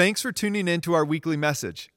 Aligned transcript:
Thanks 0.00 0.22
for 0.22 0.32
tuning 0.32 0.66
in 0.66 0.80
to 0.80 0.94
our 0.94 1.04
weekly 1.04 1.36
message. 1.36 1.90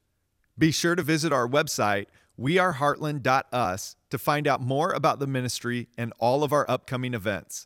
Be 0.58 0.72
sure 0.72 0.94
to 0.94 1.02
visit 1.02 1.32
our 1.32 1.48
website, 1.48 2.08
weareheartland.us, 2.38 3.96
to 4.10 4.18
find 4.18 4.46
out 4.46 4.60
more 4.60 4.92
about 4.92 5.20
the 5.20 5.26
ministry 5.26 5.88
and 5.98 6.12
all 6.20 6.44
of 6.44 6.52
our 6.52 6.70
upcoming 6.70 7.14
events. 7.14 7.66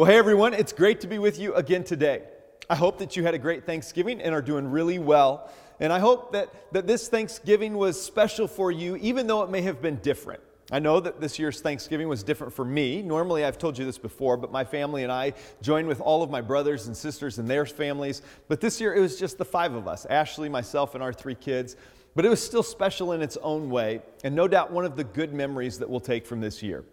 Well, 0.00 0.08
hey 0.08 0.16
everyone, 0.16 0.54
it's 0.54 0.72
great 0.72 1.02
to 1.02 1.06
be 1.06 1.18
with 1.18 1.38
you 1.38 1.52
again 1.52 1.84
today. 1.84 2.22
I 2.70 2.74
hope 2.74 2.96
that 3.00 3.18
you 3.18 3.22
had 3.22 3.34
a 3.34 3.38
great 3.38 3.66
Thanksgiving 3.66 4.22
and 4.22 4.34
are 4.34 4.40
doing 4.40 4.66
really 4.66 4.98
well. 4.98 5.50
And 5.78 5.92
I 5.92 5.98
hope 5.98 6.32
that, 6.32 6.72
that 6.72 6.86
this 6.86 7.08
Thanksgiving 7.08 7.74
was 7.74 8.00
special 8.00 8.48
for 8.48 8.72
you, 8.72 8.96
even 8.96 9.26
though 9.26 9.42
it 9.42 9.50
may 9.50 9.60
have 9.60 9.82
been 9.82 9.96
different. 9.96 10.40
I 10.72 10.78
know 10.78 11.00
that 11.00 11.20
this 11.20 11.38
year's 11.38 11.60
Thanksgiving 11.60 12.08
was 12.08 12.22
different 12.22 12.54
for 12.54 12.64
me. 12.64 13.02
Normally, 13.02 13.44
I've 13.44 13.58
told 13.58 13.76
you 13.76 13.84
this 13.84 13.98
before, 13.98 14.38
but 14.38 14.50
my 14.50 14.64
family 14.64 15.02
and 15.02 15.12
I 15.12 15.34
joined 15.60 15.86
with 15.86 16.00
all 16.00 16.22
of 16.22 16.30
my 16.30 16.40
brothers 16.40 16.86
and 16.86 16.96
sisters 16.96 17.38
and 17.38 17.46
their 17.46 17.66
families. 17.66 18.22
But 18.48 18.62
this 18.62 18.80
year, 18.80 18.94
it 18.94 19.00
was 19.00 19.18
just 19.18 19.36
the 19.36 19.44
five 19.44 19.74
of 19.74 19.86
us 19.86 20.06
Ashley, 20.06 20.48
myself, 20.48 20.94
and 20.94 21.04
our 21.04 21.12
three 21.12 21.34
kids. 21.34 21.76
But 22.14 22.24
it 22.24 22.30
was 22.30 22.42
still 22.42 22.62
special 22.62 23.12
in 23.12 23.20
its 23.20 23.36
own 23.42 23.68
way, 23.68 24.00
and 24.24 24.34
no 24.34 24.48
doubt 24.48 24.72
one 24.72 24.86
of 24.86 24.96
the 24.96 25.04
good 25.04 25.34
memories 25.34 25.78
that 25.78 25.90
we'll 25.90 26.00
take 26.00 26.24
from 26.24 26.40
this 26.40 26.62
year. 26.62 26.86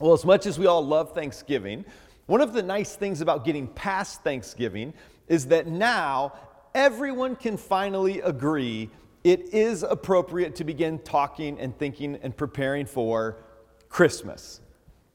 Well, 0.00 0.12
as 0.12 0.24
much 0.24 0.46
as 0.46 0.58
we 0.58 0.66
all 0.66 0.84
love 0.84 1.14
Thanksgiving, 1.14 1.84
one 2.26 2.40
of 2.40 2.52
the 2.52 2.62
nice 2.62 2.96
things 2.96 3.20
about 3.20 3.44
getting 3.44 3.66
past 3.66 4.22
Thanksgiving 4.22 4.94
is 5.28 5.46
that 5.46 5.66
now 5.66 6.32
everyone 6.74 7.36
can 7.36 7.56
finally 7.56 8.20
agree 8.20 8.90
it 9.24 9.54
is 9.54 9.82
appropriate 9.82 10.54
to 10.56 10.64
begin 10.64 10.98
talking 10.98 11.58
and 11.58 11.76
thinking 11.78 12.18
and 12.22 12.36
preparing 12.36 12.84
for 12.84 13.38
Christmas. 13.88 14.60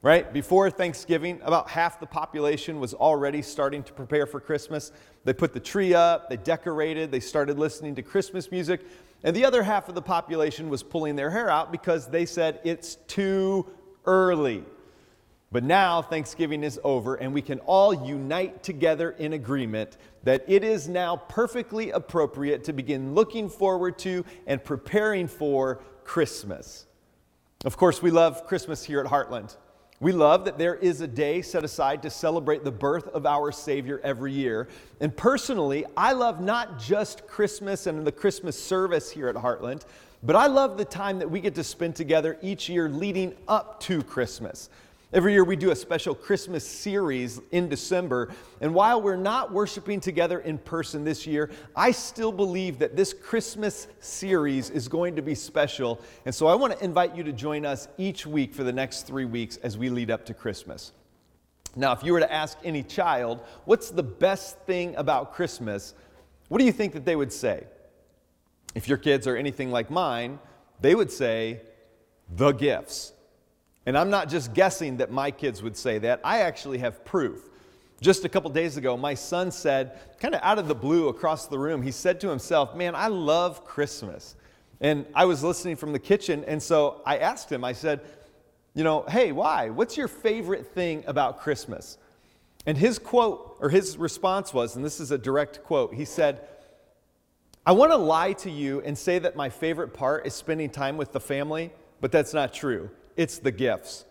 Right? 0.02 0.32
Before 0.32 0.70
Thanksgiving, 0.70 1.40
about 1.44 1.68
half 1.68 2.00
the 2.00 2.06
population 2.06 2.80
was 2.80 2.94
already 2.94 3.42
starting 3.42 3.82
to 3.82 3.92
prepare 3.92 4.26
for 4.26 4.40
Christmas. 4.40 4.92
They 5.24 5.34
put 5.34 5.52
the 5.52 5.60
tree 5.60 5.92
up, 5.92 6.30
they 6.30 6.38
decorated, 6.38 7.12
they 7.12 7.20
started 7.20 7.58
listening 7.58 7.94
to 7.96 8.02
Christmas 8.02 8.50
music, 8.50 8.80
and 9.22 9.36
the 9.36 9.44
other 9.44 9.62
half 9.62 9.90
of 9.90 9.94
the 9.94 10.02
population 10.02 10.70
was 10.70 10.82
pulling 10.82 11.16
their 11.16 11.30
hair 11.30 11.50
out 11.50 11.70
because 11.70 12.06
they 12.06 12.24
said 12.24 12.60
it's 12.64 12.94
too 13.06 13.66
early. 14.06 14.64
But 15.52 15.64
now 15.64 16.00
Thanksgiving 16.00 16.62
is 16.62 16.78
over, 16.84 17.16
and 17.16 17.34
we 17.34 17.42
can 17.42 17.58
all 17.60 17.92
unite 18.06 18.62
together 18.62 19.10
in 19.12 19.32
agreement 19.32 19.96
that 20.22 20.44
it 20.46 20.62
is 20.62 20.88
now 20.88 21.16
perfectly 21.16 21.90
appropriate 21.90 22.62
to 22.64 22.72
begin 22.72 23.14
looking 23.14 23.48
forward 23.48 23.98
to 24.00 24.24
and 24.46 24.62
preparing 24.62 25.26
for 25.26 25.80
Christmas. 26.04 26.86
Of 27.64 27.76
course, 27.76 28.00
we 28.00 28.12
love 28.12 28.46
Christmas 28.46 28.84
here 28.84 29.00
at 29.00 29.06
Heartland. 29.06 29.56
We 29.98 30.12
love 30.12 30.46
that 30.46 30.56
there 30.56 30.76
is 30.76 31.02
a 31.02 31.08
day 31.08 31.42
set 31.42 31.62
aside 31.62 32.00
to 32.02 32.10
celebrate 32.10 32.64
the 32.64 32.70
birth 32.70 33.08
of 33.08 33.26
our 33.26 33.52
Savior 33.52 34.00
every 34.02 34.32
year. 34.32 34.68
And 35.00 35.14
personally, 35.14 35.84
I 35.96 36.12
love 36.12 36.40
not 36.40 36.78
just 36.78 37.26
Christmas 37.26 37.86
and 37.86 38.06
the 38.06 38.12
Christmas 38.12 38.58
service 38.58 39.10
here 39.10 39.28
at 39.28 39.34
Heartland, 39.34 39.82
but 40.22 40.36
I 40.36 40.46
love 40.46 40.78
the 40.78 40.86
time 40.86 41.18
that 41.18 41.30
we 41.30 41.40
get 41.40 41.54
to 41.56 41.64
spend 41.64 41.96
together 41.96 42.38
each 42.40 42.68
year 42.68 42.88
leading 42.88 43.34
up 43.46 43.80
to 43.80 44.02
Christmas. 44.02 44.70
Every 45.12 45.32
year 45.32 45.42
we 45.42 45.56
do 45.56 45.72
a 45.72 45.76
special 45.76 46.14
Christmas 46.14 46.64
series 46.64 47.40
in 47.50 47.68
December. 47.68 48.30
And 48.60 48.72
while 48.72 49.02
we're 49.02 49.16
not 49.16 49.52
worshiping 49.52 49.98
together 49.98 50.38
in 50.38 50.56
person 50.56 51.02
this 51.02 51.26
year, 51.26 51.50
I 51.74 51.90
still 51.90 52.30
believe 52.30 52.78
that 52.78 52.94
this 52.94 53.12
Christmas 53.12 53.88
series 53.98 54.70
is 54.70 54.86
going 54.86 55.16
to 55.16 55.22
be 55.22 55.34
special. 55.34 56.00
And 56.26 56.32
so 56.32 56.46
I 56.46 56.54
want 56.54 56.78
to 56.78 56.84
invite 56.84 57.16
you 57.16 57.24
to 57.24 57.32
join 57.32 57.66
us 57.66 57.88
each 57.98 58.24
week 58.24 58.54
for 58.54 58.62
the 58.62 58.72
next 58.72 59.02
three 59.08 59.24
weeks 59.24 59.56
as 59.56 59.76
we 59.76 59.90
lead 59.90 60.12
up 60.12 60.24
to 60.26 60.34
Christmas. 60.34 60.92
Now, 61.74 61.90
if 61.90 62.04
you 62.04 62.12
were 62.12 62.20
to 62.20 62.32
ask 62.32 62.56
any 62.62 62.84
child, 62.84 63.40
what's 63.64 63.90
the 63.90 64.04
best 64.04 64.60
thing 64.60 64.94
about 64.94 65.34
Christmas? 65.34 65.92
What 66.46 66.58
do 66.58 66.64
you 66.64 66.72
think 66.72 66.92
that 66.92 67.04
they 67.04 67.16
would 67.16 67.32
say? 67.32 67.64
If 68.76 68.86
your 68.86 68.98
kids 68.98 69.26
are 69.26 69.36
anything 69.36 69.72
like 69.72 69.90
mine, 69.90 70.38
they 70.80 70.94
would 70.94 71.10
say, 71.10 71.62
the 72.28 72.52
gifts. 72.52 73.12
And 73.90 73.98
I'm 73.98 74.08
not 74.08 74.28
just 74.28 74.54
guessing 74.54 74.98
that 74.98 75.10
my 75.10 75.32
kids 75.32 75.64
would 75.64 75.76
say 75.76 75.98
that, 75.98 76.20
I 76.22 76.42
actually 76.42 76.78
have 76.78 77.04
proof. 77.04 77.50
Just 78.00 78.24
a 78.24 78.28
couple 78.28 78.48
days 78.50 78.76
ago, 78.76 78.96
my 78.96 79.14
son 79.14 79.50
said, 79.50 79.98
kind 80.20 80.32
of 80.32 80.40
out 80.44 80.60
of 80.60 80.68
the 80.68 80.76
blue 80.76 81.08
across 81.08 81.48
the 81.48 81.58
room, 81.58 81.82
he 81.82 81.90
said 81.90 82.20
to 82.20 82.28
himself, 82.28 82.76
Man, 82.76 82.94
I 82.94 83.08
love 83.08 83.64
Christmas. 83.64 84.36
And 84.80 85.06
I 85.12 85.24
was 85.24 85.42
listening 85.42 85.74
from 85.74 85.92
the 85.92 85.98
kitchen, 85.98 86.44
and 86.46 86.62
so 86.62 87.02
I 87.04 87.18
asked 87.18 87.50
him, 87.50 87.64
I 87.64 87.72
said, 87.72 88.02
You 88.74 88.84
know, 88.84 89.02
hey, 89.08 89.32
why? 89.32 89.70
What's 89.70 89.96
your 89.96 90.06
favorite 90.06 90.68
thing 90.68 91.02
about 91.08 91.40
Christmas? 91.40 91.98
And 92.66 92.78
his 92.78 92.96
quote, 92.96 93.56
or 93.58 93.70
his 93.70 93.96
response 93.96 94.54
was, 94.54 94.76
and 94.76 94.84
this 94.84 95.00
is 95.00 95.10
a 95.10 95.18
direct 95.18 95.64
quote, 95.64 95.94
he 95.94 96.04
said, 96.04 96.46
I 97.66 97.72
want 97.72 97.90
to 97.90 97.96
lie 97.96 98.34
to 98.34 98.52
you 98.52 98.82
and 98.82 98.96
say 98.96 99.18
that 99.18 99.34
my 99.34 99.48
favorite 99.48 99.92
part 99.94 100.28
is 100.28 100.34
spending 100.34 100.70
time 100.70 100.96
with 100.96 101.10
the 101.10 101.18
family, 101.18 101.72
but 102.00 102.12
that's 102.12 102.32
not 102.32 102.54
true 102.54 102.88
it's 103.20 103.38
the 103.38 103.52
gifts. 103.52 104.06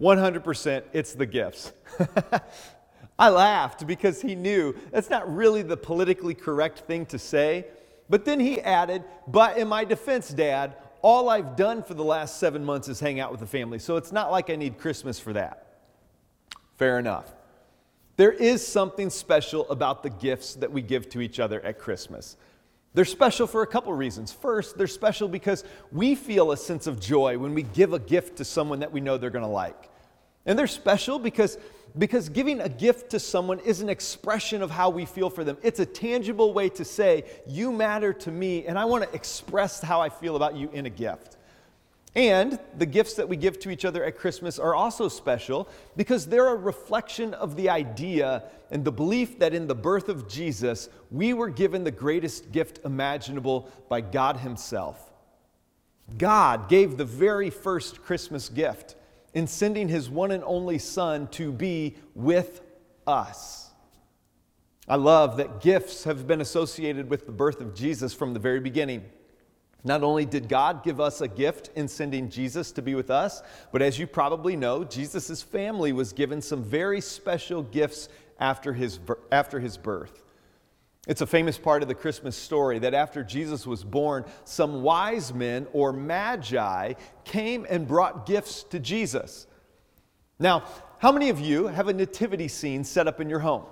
100% 0.00 0.82
it's 0.94 1.12
the 1.12 1.26
gifts. 1.26 1.72
I 3.18 3.28
laughed 3.28 3.86
because 3.86 4.22
he 4.22 4.34
knew 4.34 4.74
that's 4.90 5.10
not 5.10 5.34
really 5.34 5.60
the 5.60 5.76
politically 5.76 6.34
correct 6.34 6.80
thing 6.80 7.04
to 7.06 7.18
say. 7.18 7.66
But 8.08 8.24
then 8.24 8.40
he 8.40 8.58
added, 8.62 9.04
But 9.28 9.58
in 9.58 9.68
my 9.68 9.84
defense, 9.84 10.30
Dad, 10.30 10.76
all 11.02 11.28
I've 11.28 11.54
done 11.54 11.82
for 11.82 11.92
the 11.92 12.04
last 12.04 12.38
seven 12.38 12.64
months 12.64 12.88
is 12.88 12.98
hang 12.98 13.20
out 13.20 13.30
with 13.30 13.40
the 13.40 13.46
family. 13.46 13.78
So 13.78 13.96
it's 13.96 14.10
not 14.10 14.30
like 14.30 14.48
I 14.48 14.56
need 14.56 14.78
Christmas 14.78 15.18
for 15.18 15.34
that. 15.34 15.80
Fair 16.78 16.98
enough. 16.98 17.34
There 18.16 18.32
is 18.32 18.66
something 18.66 19.10
special 19.10 19.68
about 19.68 20.02
the 20.02 20.10
gifts 20.10 20.54
that 20.54 20.72
we 20.72 20.80
give 20.80 21.10
to 21.10 21.20
each 21.20 21.40
other 21.40 21.60
at 21.60 21.78
Christmas. 21.78 22.38
They're 22.96 23.04
special 23.04 23.46
for 23.46 23.60
a 23.60 23.66
couple 23.66 23.92
reasons. 23.92 24.32
First, 24.32 24.78
they're 24.78 24.86
special 24.86 25.28
because 25.28 25.64
we 25.92 26.14
feel 26.14 26.52
a 26.52 26.56
sense 26.56 26.86
of 26.86 26.98
joy 26.98 27.36
when 27.36 27.52
we 27.52 27.62
give 27.62 27.92
a 27.92 27.98
gift 27.98 28.38
to 28.38 28.44
someone 28.44 28.78
that 28.78 28.90
we 28.90 29.02
know 29.02 29.18
they're 29.18 29.28
going 29.28 29.44
to 29.44 29.50
like. 29.50 29.90
And 30.46 30.58
they're 30.58 30.66
special 30.66 31.18
because, 31.18 31.58
because 31.98 32.30
giving 32.30 32.62
a 32.62 32.70
gift 32.70 33.10
to 33.10 33.20
someone 33.20 33.58
is 33.58 33.82
an 33.82 33.90
expression 33.90 34.62
of 34.62 34.70
how 34.70 34.88
we 34.88 35.04
feel 35.04 35.28
for 35.28 35.44
them. 35.44 35.58
It's 35.62 35.78
a 35.78 35.84
tangible 35.84 36.54
way 36.54 36.70
to 36.70 36.86
say, 36.86 37.24
You 37.46 37.70
matter 37.70 38.14
to 38.14 38.30
me, 38.30 38.64
and 38.64 38.78
I 38.78 38.86
want 38.86 39.04
to 39.04 39.14
express 39.14 39.82
how 39.82 40.00
I 40.00 40.08
feel 40.08 40.34
about 40.34 40.56
you 40.56 40.70
in 40.72 40.86
a 40.86 40.90
gift. 40.90 41.35
And 42.16 42.58
the 42.78 42.86
gifts 42.86 43.12
that 43.14 43.28
we 43.28 43.36
give 43.36 43.60
to 43.60 43.70
each 43.70 43.84
other 43.84 44.02
at 44.02 44.16
Christmas 44.16 44.58
are 44.58 44.74
also 44.74 45.06
special 45.06 45.68
because 45.98 46.26
they're 46.26 46.48
a 46.48 46.56
reflection 46.56 47.34
of 47.34 47.56
the 47.56 47.68
idea 47.68 48.44
and 48.70 48.82
the 48.82 48.90
belief 48.90 49.38
that 49.38 49.52
in 49.52 49.66
the 49.66 49.74
birth 49.74 50.08
of 50.08 50.26
Jesus, 50.26 50.88
we 51.10 51.34
were 51.34 51.50
given 51.50 51.84
the 51.84 51.90
greatest 51.90 52.50
gift 52.52 52.80
imaginable 52.86 53.70
by 53.90 54.00
God 54.00 54.38
Himself. 54.38 55.12
God 56.16 56.70
gave 56.70 56.96
the 56.96 57.04
very 57.04 57.50
first 57.50 58.02
Christmas 58.02 58.48
gift 58.48 58.96
in 59.34 59.46
sending 59.46 59.88
His 59.88 60.08
one 60.08 60.30
and 60.30 60.42
only 60.44 60.78
Son 60.78 61.28
to 61.28 61.52
be 61.52 61.96
with 62.14 62.62
us. 63.06 63.70
I 64.88 64.96
love 64.96 65.36
that 65.36 65.60
gifts 65.60 66.04
have 66.04 66.26
been 66.26 66.40
associated 66.40 67.10
with 67.10 67.26
the 67.26 67.32
birth 67.32 67.60
of 67.60 67.74
Jesus 67.74 68.14
from 68.14 68.32
the 68.32 68.40
very 68.40 68.60
beginning. 68.60 69.04
Not 69.86 70.02
only 70.02 70.26
did 70.26 70.48
God 70.48 70.82
give 70.82 71.00
us 71.00 71.20
a 71.20 71.28
gift 71.28 71.70
in 71.76 71.86
sending 71.86 72.28
Jesus 72.28 72.72
to 72.72 72.82
be 72.82 72.96
with 72.96 73.08
us, 73.08 73.40
but 73.70 73.82
as 73.82 74.00
you 74.00 74.08
probably 74.08 74.56
know, 74.56 74.82
Jesus' 74.82 75.42
family 75.42 75.92
was 75.92 76.12
given 76.12 76.42
some 76.42 76.64
very 76.64 77.00
special 77.00 77.62
gifts 77.62 78.08
after 78.40 78.72
his, 78.72 78.98
after 79.30 79.60
his 79.60 79.76
birth. 79.76 80.24
It's 81.06 81.20
a 81.20 81.26
famous 81.26 81.56
part 81.56 81.82
of 81.82 81.88
the 81.88 81.94
Christmas 81.94 82.36
story 82.36 82.80
that 82.80 82.94
after 82.94 83.22
Jesus 83.22 83.64
was 83.64 83.84
born, 83.84 84.24
some 84.44 84.82
wise 84.82 85.32
men 85.32 85.68
or 85.72 85.92
magi 85.92 86.94
came 87.22 87.64
and 87.70 87.86
brought 87.86 88.26
gifts 88.26 88.64
to 88.64 88.80
Jesus. 88.80 89.46
Now, 90.40 90.64
how 90.98 91.12
many 91.12 91.28
of 91.28 91.38
you 91.38 91.68
have 91.68 91.86
a 91.86 91.92
nativity 91.92 92.48
scene 92.48 92.82
set 92.82 93.06
up 93.06 93.20
in 93.20 93.30
your 93.30 93.38
home? 93.38 93.62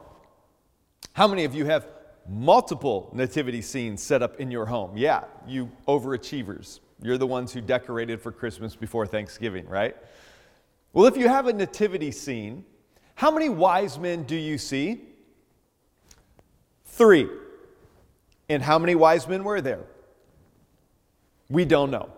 How 1.14 1.26
many 1.26 1.44
of 1.44 1.56
you 1.56 1.64
have 1.64 1.88
multiple 2.28 3.10
nativity 3.12 3.62
scenes 3.62 4.02
set 4.02 4.22
up 4.22 4.40
in 4.40 4.50
your 4.50 4.66
home. 4.66 4.96
Yeah, 4.96 5.24
you 5.46 5.70
overachievers. 5.86 6.80
You're 7.02 7.18
the 7.18 7.26
ones 7.26 7.52
who 7.52 7.60
decorated 7.60 8.20
for 8.20 8.32
Christmas 8.32 8.76
before 8.76 9.06
Thanksgiving, 9.06 9.68
right? 9.68 9.96
Well, 10.92 11.06
if 11.06 11.16
you 11.16 11.28
have 11.28 11.46
a 11.46 11.52
nativity 11.52 12.10
scene, 12.12 12.64
how 13.14 13.30
many 13.30 13.48
wise 13.48 13.98
men 13.98 14.24
do 14.24 14.36
you 14.36 14.58
see? 14.58 15.02
Three. 16.86 17.28
And 18.48 18.62
how 18.62 18.78
many 18.78 18.94
wise 18.94 19.26
men 19.26 19.44
were 19.44 19.60
there? 19.60 19.84
We 21.48 21.64
don't 21.64 21.90
know. 21.90 22.10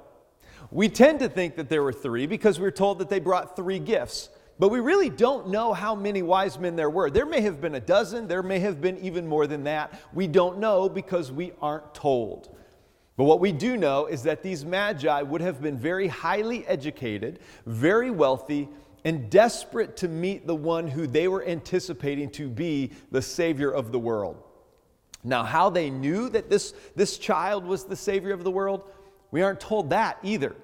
We 0.70 0.88
tend 0.88 1.20
to 1.20 1.28
think 1.28 1.56
that 1.56 1.68
there 1.68 1.82
were 1.82 1.92
three 1.92 2.26
because 2.26 2.58
we're 2.58 2.70
told 2.70 2.98
that 2.98 3.08
they 3.08 3.20
brought 3.20 3.56
three 3.56 3.78
gifts. 3.78 4.28
But 4.58 4.68
we 4.68 4.80
really 4.80 5.10
don't 5.10 5.48
know 5.48 5.74
how 5.74 5.94
many 5.94 6.22
wise 6.22 6.58
men 6.58 6.76
there 6.76 6.88
were. 6.88 7.10
There 7.10 7.26
may 7.26 7.42
have 7.42 7.60
been 7.60 7.74
a 7.74 7.80
dozen, 7.80 8.26
there 8.26 8.42
may 8.42 8.58
have 8.60 8.80
been 8.80 8.98
even 8.98 9.26
more 9.26 9.46
than 9.46 9.64
that. 9.64 10.00
We 10.14 10.26
don't 10.26 10.58
know 10.58 10.88
because 10.88 11.30
we 11.30 11.52
aren't 11.60 11.94
told. 11.94 12.56
But 13.16 13.24
what 13.24 13.40
we 13.40 13.52
do 13.52 13.76
know 13.76 14.06
is 14.06 14.22
that 14.24 14.42
these 14.42 14.64
magi 14.64 15.22
would 15.22 15.40
have 15.40 15.60
been 15.60 15.78
very 15.78 16.06
highly 16.06 16.66
educated, 16.66 17.40
very 17.66 18.10
wealthy, 18.10 18.68
and 19.04 19.30
desperate 19.30 19.96
to 19.98 20.08
meet 20.08 20.46
the 20.46 20.54
one 20.54 20.88
who 20.88 21.06
they 21.06 21.28
were 21.28 21.46
anticipating 21.46 22.30
to 22.30 22.48
be 22.48 22.92
the 23.10 23.22
Savior 23.22 23.70
of 23.70 23.92
the 23.92 23.98
world. 23.98 24.42
Now, 25.22 25.44
how 25.44 25.70
they 25.70 25.90
knew 25.90 26.28
that 26.30 26.50
this, 26.50 26.74
this 26.94 27.18
child 27.18 27.64
was 27.64 27.84
the 27.84 27.96
Savior 27.96 28.32
of 28.32 28.44
the 28.44 28.50
world, 28.50 28.82
we 29.30 29.42
aren't 29.42 29.60
told 29.60 29.90
that 29.90 30.18
either. 30.22 30.56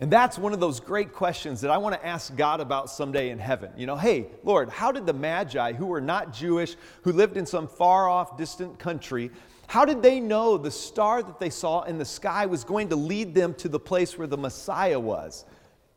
And 0.00 0.10
that's 0.10 0.38
one 0.38 0.52
of 0.52 0.60
those 0.60 0.80
great 0.80 1.12
questions 1.12 1.60
that 1.60 1.70
I 1.70 1.78
want 1.78 1.94
to 1.94 2.04
ask 2.04 2.34
God 2.34 2.60
about 2.60 2.90
someday 2.90 3.30
in 3.30 3.38
heaven. 3.38 3.70
You 3.76 3.86
know, 3.86 3.96
hey, 3.96 4.26
Lord, 4.42 4.68
how 4.68 4.90
did 4.90 5.06
the 5.06 5.12
Magi, 5.12 5.74
who 5.74 5.86
were 5.86 6.00
not 6.00 6.32
Jewish, 6.32 6.76
who 7.02 7.12
lived 7.12 7.36
in 7.36 7.46
some 7.46 7.68
far 7.68 8.08
off, 8.08 8.36
distant 8.36 8.78
country, 8.78 9.30
how 9.68 9.84
did 9.84 10.02
they 10.02 10.20
know 10.20 10.58
the 10.58 10.70
star 10.70 11.22
that 11.22 11.38
they 11.38 11.50
saw 11.50 11.82
in 11.82 11.98
the 11.98 12.04
sky 12.04 12.46
was 12.46 12.64
going 12.64 12.88
to 12.88 12.96
lead 12.96 13.34
them 13.34 13.54
to 13.54 13.68
the 13.68 13.80
place 13.80 14.18
where 14.18 14.26
the 14.26 14.36
Messiah 14.36 14.98
was? 14.98 15.44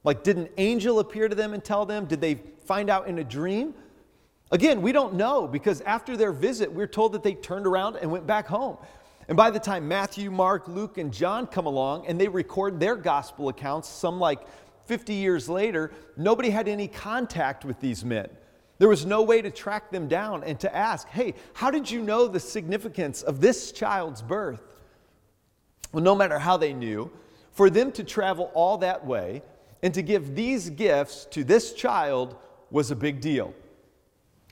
Like, 0.04 0.24
did 0.24 0.38
an 0.38 0.50
angel 0.58 1.00
appear 1.00 1.28
to 1.28 1.36
them 1.36 1.54
and 1.54 1.64
tell 1.64 1.86
them? 1.86 2.06
Did 2.06 2.22
they 2.22 2.36
find 2.66 2.90
out 2.90 3.08
in 3.08 3.18
a 3.18 3.24
dream? 3.24 3.74
Again, 4.52 4.82
we 4.82 4.92
don't 4.92 5.16
know 5.16 5.48
because 5.48 5.82
after 5.82 6.16
their 6.16 6.32
visit, 6.32 6.72
we're 6.72 6.88
told 6.88 7.14
that 7.14 7.24
they 7.24 7.34
turned 7.34 7.66
around 7.66 7.96
and 7.98 8.12
went 8.12 8.28
back 8.28 8.46
home. 8.46 8.78
And 9.28 9.36
by 9.36 9.50
the 9.50 9.60
time 9.60 9.88
Matthew, 9.88 10.30
Mark, 10.30 10.68
Luke, 10.68 10.98
and 10.98 11.12
John 11.12 11.48
come 11.48 11.66
along 11.66 12.06
and 12.08 12.20
they 12.20 12.28
record 12.28 12.80
their 12.80 12.96
gospel 12.96 13.50
accounts, 13.50 13.90
some 13.90 14.20
like 14.20 14.40
50 14.86 15.14
years 15.14 15.50
later, 15.50 15.92
nobody 16.16 16.50
had 16.50 16.68
any 16.68 16.88
contact 16.88 17.66
with 17.66 17.80
these 17.80 18.06
men. 18.06 18.30
There 18.78 18.90
was 18.90 19.06
no 19.06 19.22
way 19.24 19.42
to 19.42 19.50
track 19.50 19.90
them 19.90 20.08
down 20.08 20.44
and 20.44 20.60
to 20.60 20.76
ask, 20.76 21.08
hey, 21.10 21.34
how 21.54 21.72
did 21.72 21.90
you 21.90 22.02
know 22.02 22.28
the 22.28 22.40
significance 22.40 23.24
of 23.24 23.42
this 23.42 23.72
child's 23.72 24.22
birth? 24.22 24.62
Well, 25.92 26.04
no 26.04 26.14
matter 26.14 26.38
how 26.38 26.58
they 26.58 26.74
knew, 26.74 27.10
for 27.52 27.70
them 27.70 27.92
to 27.94 28.04
travel 28.04 28.52
all 28.54 28.78
that 28.80 29.06
way 29.06 29.42
and 29.82 29.94
to 29.94 30.02
give 30.02 30.36
these 30.36 30.70
gifts 30.70 31.26
to 31.32 31.44
this 31.44 31.74
child 31.74 32.36
was 32.70 32.92
a 32.92 32.96
big 32.96 33.22
deal. 33.22 33.54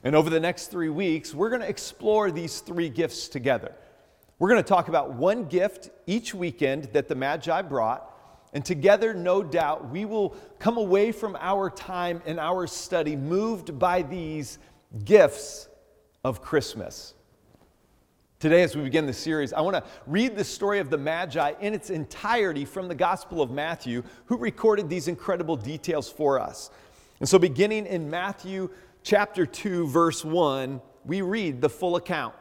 And 0.02 0.16
over 0.16 0.30
the 0.30 0.40
next 0.40 0.68
three 0.68 0.88
weeks, 0.88 1.34
we're 1.34 1.50
going 1.50 1.60
to 1.60 1.68
explore 1.68 2.30
these 2.30 2.60
three 2.60 2.88
gifts 2.88 3.28
together. 3.28 3.74
We're 4.44 4.50
going 4.50 4.62
to 4.62 4.68
talk 4.68 4.88
about 4.88 5.14
one 5.14 5.46
gift 5.46 5.88
each 6.06 6.34
weekend 6.34 6.90
that 6.92 7.08
the 7.08 7.14
Magi 7.14 7.62
brought. 7.62 8.14
And 8.52 8.62
together, 8.62 9.14
no 9.14 9.42
doubt, 9.42 9.88
we 9.88 10.04
will 10.04 10.36
come 10.58 10.76
away 10.76 11.12
from 11.12 11.34
our 11.40 11.70
time 11.70 12.20
and 12.26 12.38
our 12.38 12.66
study 12.66 13.16
moved 13.16 13.78
by 13.78 14.02
these 14.02 14.58
gifts 15.06 15.70
of 16.24 16.42
Christmas. 16.42 17.14
Today, 18.38 18.62
as 18.62 18.76
we 18.76 18.82
begin 18.82 19.06
the 19.06 19.14
series, 19.14 19.54
I 19.54 19.62
want 19.62 19.76
to 19.76 19.84
read 20.06 20.36
the 20.36 20.44
story 20.44 20.78
of 20.78 20.90
the 20.90 20.98
Magi 20.98 21.54
in 21.62 21.72
its 21.72 21.88
entirety 21.88 22.66
from 22.66 22.86
the 22.86 22.94
Gospel 22.94 23.40
of 23.40 23.50
Matthew, 23.50 24.02
who 24.26 24.36
recorded 24.36 24.90
these 24.90 25.08
incredible 25.08 25.56
details 25.56 26.12
for 26.12 26.38
us. 26.38 26.68
And 27.20 27.26
so, 27.26 27.38
beginning 27.38 27.86
in 27.86 28.10
Matthew 28.10 28.68
chapter 29.02 29.46
2, 29.46 29.86
verse 29.86 30.22
1, 30.22 30.82
we 31.06 31.22
read 31.22 31.62
the 31.62 31.70
full 31.70 31.96
account. 31.96 32.34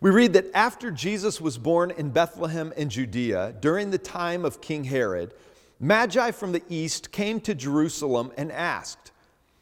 We 0.00 0.10
read 0.10 0.32
that 0.32 0.50
after 0.54 0.90
Jesus 0.90 1.40
was 1.40 1.58
born 1.58 1.90
in 1.90 2.10
Bethlehem 2.10 2.72
in 2.76 2.88
Judea 2.88 3.54
during 3.60 3.90
the 3.90 3.98
time 3.98 4.44
of 4.44 4.60
King 4.60 4.84
Herod, 4.84 5.34
Magi 5.78 6.30
from 6.30 6.52
the 6.52 6.62
east 6.68 7.12
came 7.12 7.40
to 7.40 7.54
Jerusalem 7.54 8.32
and 8.36 8.52
asked, 8.52 9.12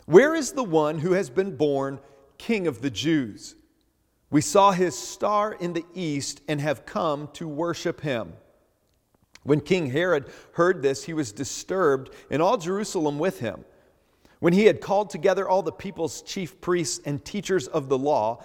Where 0.06 0.34
is 0.34 0.52
the 0.52 0.64
one 0.64 0.98
who 0.98 1.12
has 1.12 1.30
been 1.30 1.56
born 1.56 2.00
King 2.38 2.66
of 2.66 2.82
the 2.82 2.90
Jews? 2.90 3.54
We 4.30 4.40
saw 4.40 4.72
his 4.72 4.96
star 4.96 5.52
in 5.52 5.72
the 5.72 5.84
east 5.94 6.40
and 6.46 6.60
have 6.60 6.86
come 6.86 7.28
to 7.34 7.48
worship 7.48 8.00
him. 8.00 8.34
When 9.42 9.60
King 9.60 9.90
Herod 9.90 10.30
heard 10.52 10.82
this, 10.82 11.04
he 11.04 11.12
was 11.12 11.32
disturbed, 11.32 12.14
and 12.30 12.42
all 12.42 12.58
Jerusalem 12.58 13.18
with 13.18 13.40
him. 13.40 13.64
When 14.38 14.52
he 14.52 14.66
had 14.66 14.80
called 14.80 15.10
together 15.10 15.48
all 15.48 15.62
the 15.62 15.72
people's 15.72 16.22
chief 16.22 16.60
priests 16.60 17.00
and 17.04 17.24
teachers 17.24 17.66
of 17.66 17.88
the 17.88 17.98
law, 17.98 18.44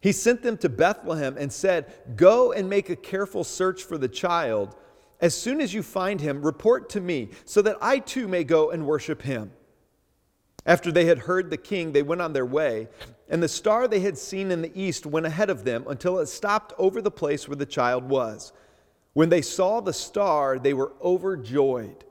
He 0.00 0.12
sent 0.12 0.42
them 0.42 0.56
to 0.58 0.68
Bethlehem 0.68 1.36
and 1.38 1.52
said, 1.52 2.16
Go 2.16 2.52
and 2.52 2.68
make 2.68 2.90
a 2.90 2.96
careful 2.96 3.44
search 3.44 3.82
for 3.82 3.98
the 3.98 4.08
child. 4.08 4.76
As 5.20 5.34
soon 5.34 5.60
as 5.60 5.74
you 5.74 5.82
find 5.82 6.20
him, 6.20 6.42
report 6.42 6.88
to 6.90 7.00
me, 7.00 7.30
so 7.44 7.60
that 7.62 7.76
I 7.80 7.98
too 7.98 8.26
may 8.26 8.44
go 8.44 8.70
and 8.70 8.86
worship 8.86 9.22
him. 9.22 9.52
After 10.66 10.92
they 10.92 11.06
had 11.06 11.18
heard 11.18 11.50
the 11.50 11.56
king, 11.56 11.92
they 11.92 12.02
went 12.02 12.20
on 12.20 12.32
their 12.32 12.46
way, 12.46 12.88
and 13.28 13.42
the 13.42 13.48
star 13.48 13.88
they 13.88 14.00
had 14.00 14.18
seen 14.18 14.50
in 14.50 14.62
the 14.62 14.72
east 14.80 15.06
went 15.06 15.26
ahead 15.26 15.50
of 15.50 15.64
them 15.64 15.84
until 15.88 16.18
it 16.18 16.26
stopped 16.26 16.72
over 16.78 17.00
the 17.00 17.10
place 17.10 17.48
where 17.48 17.56
the 17.56 17.66
child 17.66 18.04
was. 18.08 18.52
When 19.12 19.28
they 19.28 19.42
saw 19.42 19.80
the 19.80 19.92
star, 19.92 20.58
they 20.58 20.74
were 20.74 20.92
overjoyed. 21.02 22.04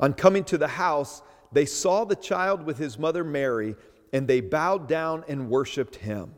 On 0.00 0.12
coming 0.12 0.44
to 0.44 0.58
the 0.58 0.68
house, 0.68 1.22
they 1.52 1.66
saw 1.66 2.04
the 2.04 2.16
child 2.16 2.64
with 2.64 2.78
his 2.78 2.98
mother 2.98 3.24
Mary, 3.24 3.76
and 4.12 4.26
they 4.26 4.40
bowed 4.40 4.88
down 4.88 5.24
and 5.28 5.50
worshiped 5.50 5.96
him. 5.96 6.34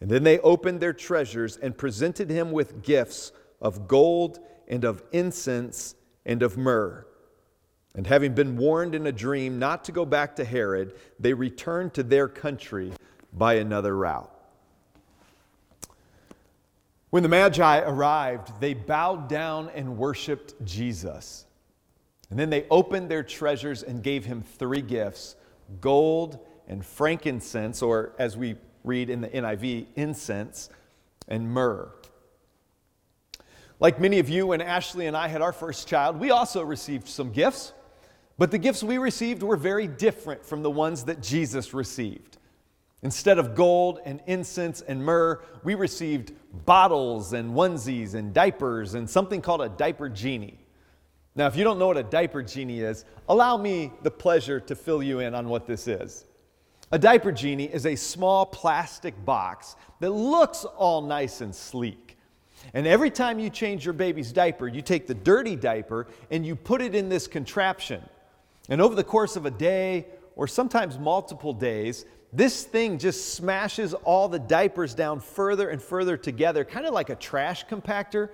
And 0.00 0.10
then 0.10 0.22
they 0.22 0.38
opened 0.40 0.80
their 0.80 0.92
treasures 0.92 1.56
and 1.56 1.76
presented 1.76 2.30
him 2.30 2.52
with 2.52 2.82
gifts 2.82 3.32
of 3.60 3.88
gold 3.88 4.38
and 4.68 4.84
of 4.84 5.02
incense 5.12 5.94
and 6.24 6.42
of 6.42 6.56
myrrh. 6.56 7.04
And 7.94 8.06
having 8.06 8.34
been 8.34 8.56
warned 8.56 8.94
in 8.94 9.06
a 9.06 9.12
dream 9.12 9.58
not 9.58 9.84
to 9.84 9.92
go 9.92 10.04
back 10.04 10.36
to 10.36 10.44
Herod, 10.44 10.94
they 11.18 11.34
returned 11.34 11.94
to 11.94 12.02
their 12.02 12.28
country 12.28 12.92
by 13.32 13.54
another 13.54 13.96
route. 13.96 14.32
When 17.10 17.22
the 17.22 17.28
Magi 17.28 17.80
arrived, 17.80 18.60
they 18.60 18.74
bowed 18.74 19.28
down 19.28 19.70
and 19.74 19.96
worshiped 19.96 20.54
Jesus. 20.64 21.46
And 22.30 22.38
then 22.38 22.50
they 22.50 22.66
opened 22.70 23.10
their 23.10 23.22
treasures 23.22 23.82
and 23.82 24.02
gave 24.02 24.26
him 24.26 24.42
three 24.42 24.82
gifts 24.82 25.36
gold 25.80 26.38
and 26.66 26.84
frankincense, 26.84 27.82
or 27.82 28.12
as 28.18 28.36
we 28.36 28.56
read 28.84 29.10
in 29.10 29.20
the 29.20 29.28
NIV, 29.28 29.86
incense 29.96 30.70
and 31.28 31.50
myrrh. 31.50 31.90
Like 33.80 34.00
many 34.00 34.18
of 34.18 34.28
you, 34.28 34.48
when 34.48 34.60
Ashley 34.60 35.06
and 35.06 35.16
I 35.16 35.28
had 35.28 35.40
our 35.40 35.52
first 35.52 35.86
child, 35.86 36.18
we 36.18 36.30
also 36.30 36.62
received 36.62 37.06
some 37.08 37.32
gifts, 37.32 37.72
but 38.36 38.50
the 38.50 38.58
gifts 38.58 38.82
we 38.82 38.98
received 38.98 39.42
were 39.42 39.56
very 39.56 39.86
different 39.86 40.44
from 40.44 40.62
the 40.62 40.70
ones 40.70 41.04
that 41.04 41.22
Jesus 41.22 41.72
received. 41.74 42.38
Instead 43.02 43.38
of 43.38 43.54
gold 43.54 44.00
and 44.04 44.20
incense 44.26 44.80
and 44.80 45.04
myrrh, 45.04 45.40
we 45.62 45.76
received 45.76 46.32
bottles 46.66 47.32
and 47.32 47.54
onesies 47.54 48.14
and 48.14 48.34
diapers 48.34 48.94
and 48.94 49.08
something 49.08 49.40
called 49.40 49.62
a 49.62 49.68
diaper 49.68 50.08
genie. 50.08 50.58
Now, 51.36 51.46
if 51.46 51.54
you 51.54 51.62
don't 51.62 51.78
know 51.78 51.86
what 51.86 51.96
a 51.96 52.02
diaper 52.02 52.42
genie 52.42 52.80
is, 52.80 53.04
allow 53.28 53.56
me 53.56 53.92
the 54.02 54.10
pleasure 54.10 54.58
to 54.58 54.74
fill 54.74 55.00
you 55.00 55.20
in 55.20 55.36
on 55.36 55.48
what 55.48 55.66
this 55.66 55.86
is. 55.86 56.24
A 56.90 56.98
diaper 56.98 57.32
genie 57.32 57.66
is 57.66 57.84
a 57.84 57.96
small 57.96 58.46
plastic 58.46 59.24
box 59.24 59.76
that 60.00 60.10
looks 60.10 60.64
all 60.64 61.02
nice 61.02 61.42
and 61.42 61.54
sleek. 61.54 62.16
And 62.72 62.86
every 62.86 63.10
time 63.10 63.38
you 63.38 63.50
change 63.50 63.84
your 63.84 63.92
baby's 63.92 64.32
diaper, 64.32 64.66
you 64.66 64.80
take 64.80 65.06
the 65.06 65.14
dirty 65.14 65.54
diaper 65.54 66.06
and 66.30 66.46
you 66.46 66.56
put 66.56 66.80
it 66.80 66.94
in 66.94 67.08
this 67.08 67.26
contraption. 67.26 68.02
And 68.70 68.80
over 68.80 68.94
the 68.94 69.04
course 69.04 69.36
of 69.36 69.44
a 69.44 69.50
day, 69.50 70.06
or 70.34 70.46
sometimes 70.46 70.98
multiple 70.98 71.52
days, 71.52 72.06
this 72.32 72.64
thing 72.64 72.98
just 72.98 73.34
smashes 73.34 73.92
all 73.92 74.28
the 74.28 74.38
diapers 74.38 74.94
down 74.94 75.20
further 75.20 75.68
and 75.68 75.82
further 75.82 76.16
together, 76.16 76.64
kind 76.64 76.86
of 76.86 76.94
like 76.94 77.10
a 77.10 77.16
trash 77.16 77.66
compactor. 77.66 78.30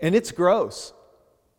And 0.00 0.14
it's 0.14 0.32
gross. 0.32 0.92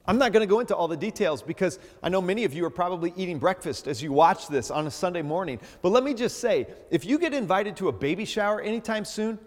I'm 0.08 0.18
not 0.18 0.32
going 0.34 0.42
to 0.42 0.50
go 0.50 0.60
into 0.60 0.76
all 0.76 0.88
the 0.88 0.98
details 0.98 1.42
because 1.42 1.80
I 2.04 2.10
know 2.10 2.22
many 2.22 2.44
of 2.44 2.54
you 2.54 2.64
are 2.66 2.70
probably 2.70 3.14
eating 3.16 3.40
breakfast 3.40 3.88
as 3.88 4.04
you 4.04 4.12
watch 4.12 4.48
this 4.48 4.70
on 4.70 4.86
a 4.88 4.92
Sunday 4.92 5.22
morning. 5.22 5.60
But 5.82 5.90
let 5.90 6.04
me 6.04 6.14
just 6.14 6.40
say 6.40 6.68
if 6.92 7.06
you 7.06 7.18
get 7.18 7.34
invited 7.34 7.76
to 7.78 7.88
a 7.88 7.92
baby 7.92 8.26
shower 8.26 8.62
anytime 8.62 9.06
soon, 9.06 9.40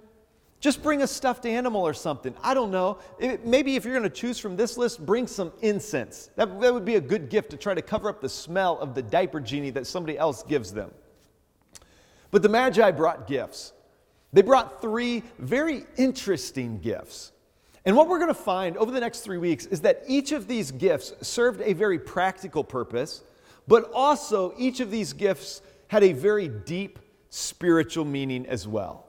Just 0.61 0.83
bring 0.83 1.03
a 1.03 1.07
stuffed 1.07 1.47
animal 1.47 1.87
or 1.87 1.95
something. 1.95 2.35
I 2.43 2.53
don't 2.53 2.73
know. 2.73 2.99
It, 3.21 3.47
maybe 3.47 3.77
if 3.77 3.85
you're 3.85 3.95
going 3.95 4.03
to 4.03 4.11
choose 4.11 4.41
from 4.41 4.57
this 4.57 4.77
list, 4.77 5.05
bring 5.07 5.29
some 5.29 5.53
incense. 5.63 6.31
That, 6.35 6.61
that 6.61 6.75
would 6.75 6.85
be 6.85 6.97
a 6.97 7.01
good 7.01 7.29
gift 7.29 7.51
to 7.51 7.57
try 7.57 7.75
to 7.75 7.83
cover 7.83 8.09
up 8.09 8.21
the 8.21 8.29
smell 8.29 8.77
of 8.81 8.95
the 8.95 9.03
diaper 9.03 9.39
genie 9.41 9.71
that 9.71 9.87
somebody 9.87 10.19
else 10.19 10.43
gives 10.43 10.73
them. 10.73 10.91
But 12.33 12.43
the 12.43 12.49
Magi 12.49 12.91
brought 12.91 13.29
gifts. 13.29 13.73
They 14.33 14.43
brought 14.43 14.83
three 14.83 15.23
very 15.39 15.85
interesting 15.97 16.81
gifts. 16.81 17.33
And 17.89 17.97
what 17.97 18.07
we're 18.07 18.19
going 18.19 18.29
to 18.29 18.35
find 18.35 18.77
over 18.77 18.91
the 18.91 19.01
next 19.01 19.21
three 19.21 19.39
weeks 19.39 19.65
is 19.65 19.81
that 19.81 20.03
each 20.07 20.33
of 20.33 20.47
these 20.47 20.71
gifts 20.73 21.15
served 21.27 21.63
a 21.63 21.73
very 21.73 21.99
practical 21.99 22.63
purpose, 22.63 23.23
but 23.67 23.91
also 23.95 24.53
each 24.59 24.81
of 24.81 24.91
these 24.91 25.15
gifts 25.15 25.63
had 25.87 26.05
a 26.05 26.13
very 26.13 26.49
deep 26.49 26.99
spiritual 27.31 28.05
meaning 28.05 28.45
as 28.45 28.69
well. 28.69 29.07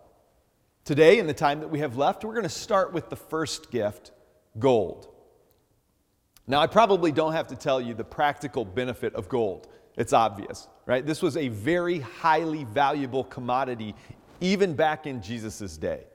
Today, 0.86 1.20
in 1.20 1.28
the 1.28 1.34
time 1.34 1.60
that 1.60 1.68
we 1.68 1.80
have 1.80 1.98
left, 1.98 2.24
we're 2.24 2.32
going 2.32 2.44
to 2.44 2.50
start 2.50 2.94
with 2.94 3.10
the 3.10 3.18
first 3.18 3.70
gift 3.70 4.14
gold. 4.58 5.10
Now, 6.48 6.62
I 6.62 6.68
probably 6.68 7.12
don't 7.12 7.34
have 7.34 7.48
to 7.48 7.58
tell 7.58 7.82
you 7.82 7.94
the 7.94 8.06
practical 8.06 8.64
benefit 8.64 9.14
of 9.14 9.28
gold. 9.28 9.68
It's 9.98 10.14
obvious, 10.14 10.70
right? 10.86 11.06
This 11.06 11.22
was 11.22 11.36
a 11.36 11.50
very 11.50 12.00
highly 12.00 12.64
valuable 12.64 13.26
commodity 13.26 13.94
even 14.40 14.74
back 14.74 15.06
in 15.06 15.22
Jesus' 15.22 15.76
day. 15.76 16.06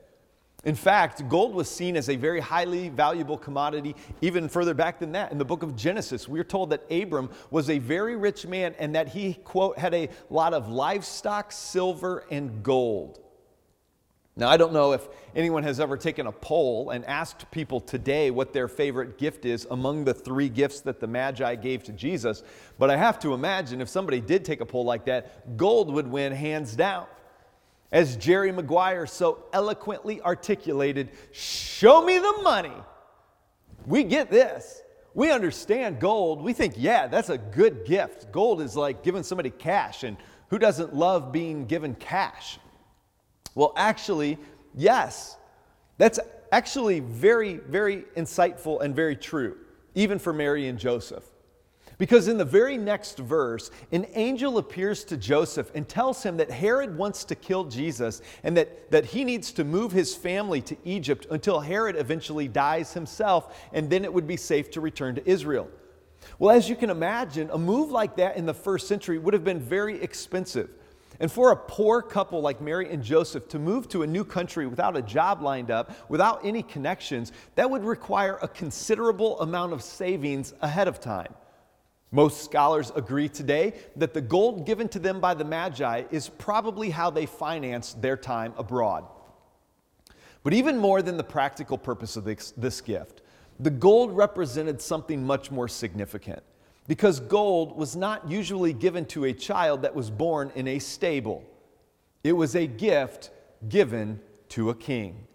In 0.64 0.74
fact, 0.74 1.28
gold 1.28 1.54
was 1.54 1.68
seen 1.68 1.96
as 1.96 2.08
a 2.08 2.16
very 2.16 2.40
highly 2.40 2.88
valuable 2.88 3.36
commodity 3.36 3.94
even 4.22 4.48
further 4.48 4.72
back 4.72 4.98
than 4.98 5.12
that. 5.12 5.30
In 5.30 5.38
the 5.38 5.44
book 5.44 5.62
of 5.62 5.76
Genesis, 5.76 6.26
we're 6.26 6.44
told 6.44 6.70
that 6.70 6.90
Abram 6.90 7.30
was 7.50 7.68
a 7.68 7.78
very 7.78 8.16
rich 8.16 8.46
man 8.46 8.74
and 8.78 8.94
that 8.94 9.08
he, 9.08 9.34
quote, 9.34 9.78
had 9.78 9.92
a 9.92 10.08
lot 10.30 10.54
of 10.54 10.68
livestock, 10.68 11.52
silver, 11.52 12.24
and 12.30 12.62
gold. 12.62 13.20
Now, 14.36 14.48
I 14.48 14.56
don't 14.56 14.72
know 14.72 14.92
if 14.92 15.06
anyone 15.36 15.62
has 15.62 15.78
ever 15.78 15.96
taken 15.96 16.26
a 16.26 16.32
poll 16.32 16.90
and 16.90 17.04
asked 17.04 17.48
people 17.52 17.78
today 17.78 18.32
what 18.32 18.52
their 18.52 18.66
favorite 18.66 19.16
gift 19.16 19.44
is 19.44 19.64
among 19.70 20.04
the 20.04 20.14
three 20.14 20.48
gifts 20.48 20.80
that 20.80 20.98
the 20.98 21.06
Magi 21.06 21.54
gave 21.54 21.84
to 21.84 21.92
Jesus, 21.92 22.42
but 22.76 22.90
I 22.90 22.96
have 22.96 23.20
to 23.20 23.32
imagine 23.32 23.80
if 23.80 23.88
somebody 23.88 24.20
did 24.20 24.44
take 24.44 24.60
a 24.60 24.66
poll 24.66 24.84
like 24.84 25.04
that, 25.04 25.56
gold 25.56 25.92
would 25.92 26.08
win 26.08 26.32
hands 26.32 26.74
down. 26.74 27.06
As 27.94 28.16
Jerry 28.16 28.50
Maguire 28.50 29.06
so 29.06 29.44
eloquently 29.52 30.20
articulated, 30.20 31.10
show 31.30 32.04
me 32.04 32.18
the 32.18 32.40
money. 32.42 32.74
We 33.86 34.02
get 34.02 34.32
this. 34.32 34.82
We 35.14 35.30
understand 35.30 36.00
gold. 36.00 36.42
We 36.42 36.54
think, 36.54 36.74
yeah, 36.76 37.06
that's 37.06 37.28
a 37.30 37.38
good 37.38 37.84
gift. 37.84 38.32
Gold 38.32 38.60
is 38.60 38.74
like 38.74 39.04
giving 39.04 39.22
somebody 39.22 39.50
cash, 39.50 40.02
and 40.02 40.16
who 40.48 40.58
doesn't 40.58 40.92
love 40.92 41.30
being 41.30 41.66
given 41.66 41.94
cash? 41.94 42.58
Well, 43.54 43.72
actually, 43.76 44.38
yes. 44.74 45.36
That's 45.96 46.18
actually 46.50 46.98
very, 46.98 47.58
very 47.58 48.06
insightful 48.16 48.82
and 48.82 48.92
very 48.96 49.14
true, 49.14 49.56
even 49.94 50.18
for 50.18 50.32
Mary 50.32 50.66
and 50.66 50.80
Joseph. 50.80 51.22
Because 51.96 52.26
in 52.28 52.38
the 52.38 52.44
very 52.44 52.76
next 52.76 53.18
verse, 53.18 53.70
an 53.92 54.06
angel 54.14 54.58
appears 54.58 55.04
to 55.04 55.16
Joseph 55.16 55.70
and 55.74 55.88
tells 55.88 56.22
him 56.22 56.36
that 56.38 56.50
Herod 56.50 56.96
wants 56.96 57.24
to 57.24 57.34
kill 57.34 57.64
Jesus 57.64 58.20
and 58.42 58.56
that, 58.56 58.90
that 58.90 59.04
he 59.04 59.24
needs 59.24 59.52
to 59.52 59.64
move 59.64 59.92
his 59.92 60.14
family 60.14 60.60
to 60.62 60.76
Egypt 60.84 61.26
until 61.30 61.60
Herod 61.60 61.96
eventually 61.96 62.48
dies 62.48 62.92
himself, 62.92 63.56
and 63.72 63.88
then 63.88 64.04
it 64.04 64.12
would 64.12 64.26
be 64.26 64.36
safe 64.36 64.70
to 64.72 64.80
return 64.80 65.14
to 65.14 65.28
Israel. 65.28 65.68
Well, 66.38 66.56
as 66.56 66.68
you 66.68 66.74
can 66.74 66.90
imagine, 66.90 67.50
a 67.52 67.58
move 67.58 67.90
like 67.90 68.16
that 68.16 68.36
in 68.36 68.46
the 68.46 68.54
first 68.54 68.88
century 68.88 69.18
would 69.18 69.34
have 69.34 69.44
been 69.44 69.60
very 69.60 70.02
expensive. 70.02 70.70
And 71.20 71.30
for 71.30 71.52
a 71.52 71.56
poor 71.56 72.02
couple 72.02 72.40
like 72.40 72.60
Mary 72.60 72.90
and 72.90 73.02
Joseph 73.02 73.48
to 73.50 73.58
move 73.60 73.88
to 73.90 74.02
a 74.02 74.06
new 74.06 74.24
country 74.24 74.66
without 74.66 74.96
a 74.96 75.02
job 75.02 75.42
lined 75.42 75.70
up, 75.70 75.92
without 76.10 76.44
any 76.44 76.62
connections, 76.62 77.30
that 77.54 77.70
would 77.70 77.84
require 77.84 78.38
a 78.42 78.48
considerable 78.48 79.40
amount 79.40 79.72
of 79.72 79.82
savings 79.82 80.54
ahead 80.60 80.88
of 80.88 80.98
time. 80.98 81.32
Most 82.14 82.44
scholars 82.44 82.92
agree 82.94 83.28
today 83.28 83.72
that 83.96 84.14
the 84.14 84.20
gold 84.20 84.66
given 84.66 84.88
to 84.90 85.00
them 85.00 85.18
by 85.18 85.34
the 85.34 85.44
Magi 85.44 86.04
is 86.12 86.28
probably 86.28 86.90
how 86.90 87.10
they 87.10 87.26
financed 87.26 88.00
their 88.00 88.16
time 88.16 88.54
abroad. 88.56 89.04
But 90.44 90.52
even 90.52 90.78
more 90.78 91.02
than 91.02 91.16
the 91.16 91.24
practical 91.24 91.76
purpose 91.76 92.14
of 92.14 92.22
this, 92.22 92.52
this 92.52 92.80
gift, 92.80 93.22
the 93.58 93.70
gold 93.70 94.16
represented 94.16 94.80
something 94.80 95.26
much 95.26 95.50
more 95.50 95.66
significant 95.66 96.44
because 96.86 97.18
gold 97.18 97.76
was 97.76 97.96
not 97.96 98.30
usually 98.30 98.72
given 98.72 99.06
to 99.06 99.24
a 99.24 99.32
child 99.32 99.82
that 99.82 99.96
was 99.96 100.08
born 100.08 100.52
in 100.54 100.68
a 100.68 100.78
stable. 100.78 101.44
It 102.22 102.34
was 102.34 102.54
a 102.54 102.68
gift 102.68 103.30
given 103.68 104.20
to 104.50 104.70
a 104.70 104.74
king. 104.76 105.26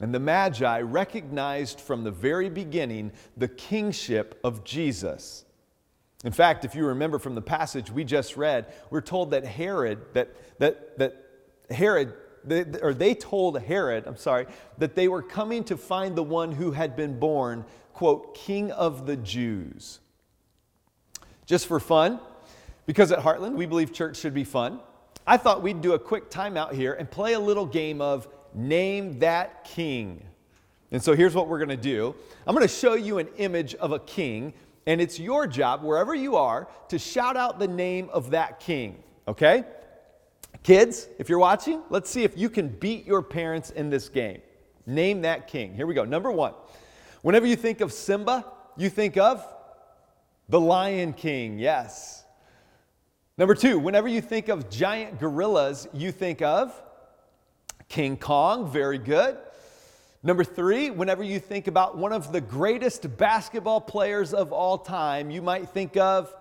And 0.00 0.14
the 0.14 0.20
Magi 0.20 0.80
recognized 0.80 1.78
from 1.78 2.04
the 2.04 2.10
very 2.10 2.48
beginning 2.48 3.12
the 3.36 3.48
kingship 3.48 4.40
of 4.42 4.64
Jesus. 4.64 5.44
In 6.24 6.32
fact, 6.32 6.64
if 6.64 6.74
you 6.74 6.86
remember 6.86 7.18
from 7.18 7.34
the 7.34 7.42
passage 7.42 7.90
we 7.90 8.02
just 8.02 8.36
read, 8.36 8.72
we're 8.90 9.02
told 9.02 9.30
that 9.32 9.44
Herod, 9.44 10.00
that, 10.14 10.34
that, 10.58 10.98
that 10.98 11.16
Herod, 11.70 12.14
they, 12.42 12.64
or 12.82 12.94
they 12.94 13.14
told 13.14 13.60
Herod, 13.60 14.04
I'm 14.06 14.16
sorry, 14.16 14.46
that 14.78 14.94
they 14.94 15.06
were 15.06 15.22
coming 15.22 15.64
to 15.64 15.76
find 15.76 16.16
the 16.16 16.22
one 16.22 16.50
who 16.50 16.72
had 16.72 16.96
been 16.96 17.18
born, 17.18 17.66
quote, 17.92 18.34
King 18.34 18.72
of 18.72 19.06
the 19.06 19.16
Jews. 19.16 20.00
Just 21.44 21.66
for 21.66 21.78
fun, 21.78 22.20
because 22.86 23.12
at 23.12 23.18
Heartland 23.18 23.52
we 23.52 23.66
believe 23.66 23.92
church 23.92 24.16
should 24.16 24.34
be 24.34 24.44
fun, 24.44 24.80
I 25.26 25.36
thought 25.36 25.62
we'd 25.62 25.82
do 25.82 25.92
a 25.92 25.98
quick 25.98 26.30
timeout 26.30 26.72
here 26.72 26.94
and 26.94 27.10
play 27.10 27.34
a 27.34 27.40
little 27.40 27.66
game 27.66 28.00
of 28.00 28.28
Name 28.54 29.18
That 29.18 29.64
King. 29.64 30.24
And 30.90 31.02
so 31.02 31.14
here's 31.14 31.34
what 31.34 31.48
we're 31.48 31.58
going 31.58 31.68
to 31.70 31.76
do 31.76 32.14
I'm 32.46 32.54
going 32.54 32.66
to 32.66 32.72
show 32.72 32.94
you 32.94 33.18
an 33.18 33.28
image 33.36 33.74
of 33.74 33.92
a 33.92 33.98
king, 33.98 34.54
and 34.86 35.00
it's 35.00 35.18
your 35.18 35.46
job, 35.46 35.82
wherever 35.82 36.14
you 36.14 36.36
are, 36.36 36.68
to 36.88 36.98
shout 36.98 37.36
out 37.36 37.58
the 37.58 37.68
name 37.68 38.08
of 38.12 38.30
that 38.30 38.60
king, 38.60 39.02
okay? 39.26 39.64
Kids, 40.62 41.08
if 41.18 41.28
you're 41.28 41.38
watching, 41.38 41.82
let's 41.90 42.08
see 42.10 42.24
if 42.24 42.36
you 42.36 42.48
can 42.48 42.68
beat 42.68 43.06
your 43.06 43.22
parents 43.22 43.70
in 43.70 43.90
this 43.90 44.08
game. 44.08 44.40
Name 44.86 45.22
that 45.22 45.48
king. 45.48 45.74
Here 45.74 45.86
we 45.86 45.94
go. 45.94 46.04
Number 46.04 46.30
one. 46.30 46.54
Whenever 47.22 47.46
you 47.46 47.56
think 47.56 47.80
of 47.80 47.92
Simba, 47.92 48.44
you 48.76 48.90
think 48.90 49.16
of 49.16 49.46
the 50.48 50.60
Lion 50.60 51.12
King, 51.14 51.58
yes. 51.58 52.24
Number 53.38 53.54
two, 53.54 53.78
whenever 53.78 54.08
you 54.08 54.20
think 54.20 54.48
of 54.48 54.68
giant 54.70 55.18
gorillas, 55.18 55.88
you 55.92 56.12
think 56.12 56.42
of 56.42 56.80
King 57.88 58.16
Kong, 58.16 58.70
very 58.70 58.98
good. 58.98 59.38
Number 60.26 60.42
three, 60.42 60.88
whenever 60.88 61.22
you 61.22 61.38
think 61.38 61.66
about 61.66 61.98
one 61.98 62.10
of 62.10 62.32
the 62.32 62.40
greatest 62.40 63.14
basketball 63.18 63.78
players 63.78 64.32
of 64.32 64.54
all 64.54 64.78
time, 64.78 65.30
you 65.30 65.42
might 65.42 65.68
think 65.68 65.98
of 65.98 66.34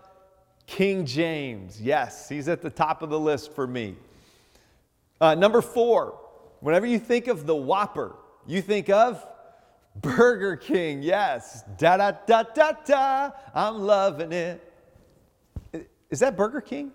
King 0.66 1.06
James. 1.06 1.82
Yes, 1.82 2.30
he's 2.30 2.48
at 2.48 2.62
the 2.62 2.70
top 2.70 3.02
of 3.02 3.10
the 3.10 3.20
list 3.20 3.52
for 3.52 3.68
me. 3.68 3.98
Uh, 5.20 5.36
number 5.36 5.62
four, 5.62 6.18
whenever 6.62 6.86
you 6.86 6.98
think 6.98 7.28
of 7.28 7.46
the 7.46 7.56
Whopper, 7.56 8.16
you 8.48 8.62
think 8.62 8.90
of 8.90 9.22
Burger 9.98 10.56
King, 10.56 11.04
yes. 11.04 11.66
Da 11.78 11.98
da 11.98 12.12
da 12.26 12.44
da 12.44 12.72
da. 12.86 13.32
I'm 13.54 13.80
loving 13.80 14.32
it. 14.32 14.64
Is 16.10 16.22
that 16.22 16.38
Burger 16.38 16.62
King? 16.62 16.94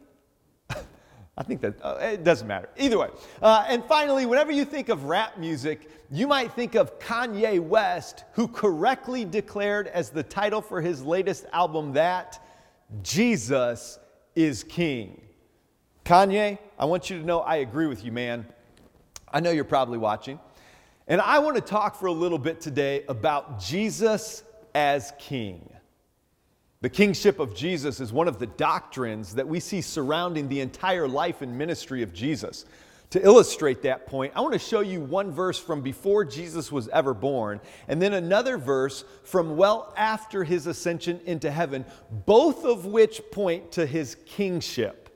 I 1.38 1.44
think 1.44 1.60
that 1.60 1.74
uh, 1.80 1.98
it 2.00 2.24
doesn't 2.24 2.48
matter. 2.48 2.68
Either 2.76 2.98
way. 2.98 3.08
Uh, 3.40 3.64
and 3.68 3.84
finally, 3.84 4.26
whenever 4.26 4.50
you 4.50 4.64
think 4.64 4.88
of 4.88 5.04
rap 5.04 5.38
music, 5.38 5.88
you 6.10 6.26
might 6.26 6.52
think 6.52 6.74
of 6.74 6.98
Kanye 6.98 7.60
West, 7.60 8.24
who 8.32 8.48
correctly 8.48 9.24
declared 9.24 9.86
as 9.86 10.10
the 10.10 10.24
title 10.24 10.60
for 10.60 10.80
his 10.80 11.00
latest 11.00 11.46
album 11.52 11.92
that 11.92 12.44
Jesus 13.02 14.00
is 14.34 14.64
King. 14.64 15.22
Kanye, 16.04 16.58
I 16.76 16.84
want 16.86 17.08
you 17.08 17.20
to 17.20 17.24
know 17.24 17.38
I 17.40 17.56
agree 17.56 17.86
with 17.86 18.04
you, 18.04 18.10
man. 18.10 18.44
I 19.32 19.38
know 19.38 19.52
you're 19.52 19.62
probably 19.62 19.98
watching. 19.98 20.40
And 21.06 21.20
I 21.20 21.38
want 21.38 21.54
to 21.54 21.62
talk 21.62 21.94
for 21.94 22.06
a 22.06 22.12
little 22.12 22.38
bit 22.38 22.60
today 22.60 23.04
about 23.08 23.60
Jesus 23.60 24.42
as 24.74 25.12
King. 25.20 25.70
The 26.80 26.88
kingship 26.88 27.40
of 27.40 27.56
Jesus 27.56 27.98
is 27.98 28.12
one 28.12 28.28
of 28.28 28.38
the 28.38 28.46
doctrines 28.46 29.34
that 29.34 29.48
we 29.48 29.58
see 29.58 29.80
surrounding 29.80 30.48
the 30.48 30.60
entire 30.60 31.08
life 31.08 31.42
and 31.42 31.58
ministry 31.58 32.04
of 32.04 32.12
Jesus. 32.12 32.66
To 33.10 33.24
illustrate 33.24 33.82
that 33.82 34.06
point, 34.06 34.32
I 34.36 34.42
want 34.42 34.52
to 34.52 34.60
show 34.60 34.78
you 34.80 35.00
one 35.00 35.32
verse 35.32 35.58
from 35.58 35.80
before 35.80 36.24
Jesus 36.24 36.70
was 36.70 36.86
ever 36.88 37.14
born, 37.14 37.60
and 37.88 38.00
then 38.00 38.12
another 38.12 38.58
verse 38.58 39.04
from 39.24 39.56
well 39.56 39.92
after 39.96 40.44
his 40.44 40.68
ascension 40.68 41.20
into 41.24 41.50
heaven, 41.50 41.84
both 42.26 42.64
of 42.64 42.86
which 42.86 43.22
point 43.32 43.72
to 43.72 43.84
his 43.84 44.14
kingship. 44.26 45.07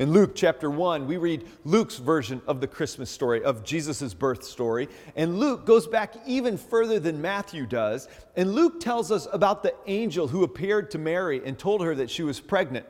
In 0.00 0.14
Luke 0.14 0.34
chapter 0.34 0.70
1, 0.70 1.06
we 1.06 1.18
read 1.18 1.46
Luke's 1.66 1.98
version 1.98 2.40
of 2.46 2.62
the 2.62 2.66
Christmas 2.66 3.10
story, 3.10 3.44
of 3.44 3.62
Jesus' 3.62 4.14
birth 4.14 4.42
story. 4.42 4.88
And 5.14 5.38
Luke 5.38 5.66
goes 5.66 5.86
back 5.86 6.14
even 6.26 6.56
further 6.56 6.98
than 6.98 7.20
Matthew 7.20 7.66
does. 7.66 8.08
And 8.34 8.54
Luke 8.54 8.80
tells 8.80 9.12
us 9.12 9.28
about 9.30 9.62
the 9.62 9.74
angel 9.86 10.26
who 10.26 10.42
appeared 10.42 10.90
to 10.92 10.98
Mary 10.98 11.42
and 11.44 11.58
told 11.58 11.82
her 11.84 11.94
that 11.96 12.08
she 12.08 12.22
was 12.22 12.40
pregnant. 12.40 12.86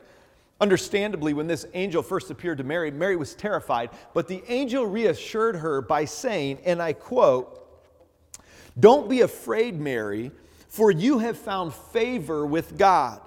Understandably, 0.60 1.34
when 1.34 1.48
this 1.48 1.66
angel 1.74 2.00
first 2.00 2.30
appeared 2.30 2.58
to 2.58 2.64
Mary, 2.64 2.92
Mary 2.92 3.16
was 3.16 3.34
terrified, 3.34 3.90
but 4.14 4.28
the 4.28 4.44
angel 4.46 4.86
reassured 4.86 5.56
her 5.56 5.82
by 5.82 6.04
saying, 6.04 6.60
and 6.64 6.80
I 6.80 6.92
quote, 6.92 7.66
Don't 8.78 9.10
be 9.10 9.22
afraid, 9.22 9.80
Mary, 9.80 10.30
for 10.68 10.92
you 10.92 11.18
have 11.18 11.36
found 11.36 11.74
favor 11.74 12.46
with 12.46 12.78
God. 12.78 13.20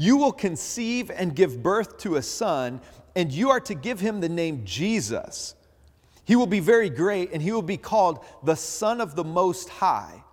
You 0.00 0.16
will 0.16 0.32
conceive 0.32 1.10
and 1.10 1.36
give 1.36 1.62
birth 1.62 1.98
to 1.98 2.16
a 2.16 2.22
son, 2.22 2.80
and 3.14 3.30
you 3.30 3.50
are 3.50 3.60
to 3.60 3.74
give 3.74 4.00
him 4.00 4.20
the 4.20 4.30
name 4.30 4.62
Jesus. 4.64 5.54
He 6.24 6.36
will 6.36 6.46
be 6.46 6.58
very 6.58 6.88
great, 6.88 7.34
and 7.34 7.42
he 7.42 7.52
will 7.52 7.60
be 7.60 7.76
called 7.76 8.24
the 8.42 8.54
Son 8.54 9.02
of 9.02 9.14
the 9.14 9.24
Most 9.24 9.68
High. 9.68 10.24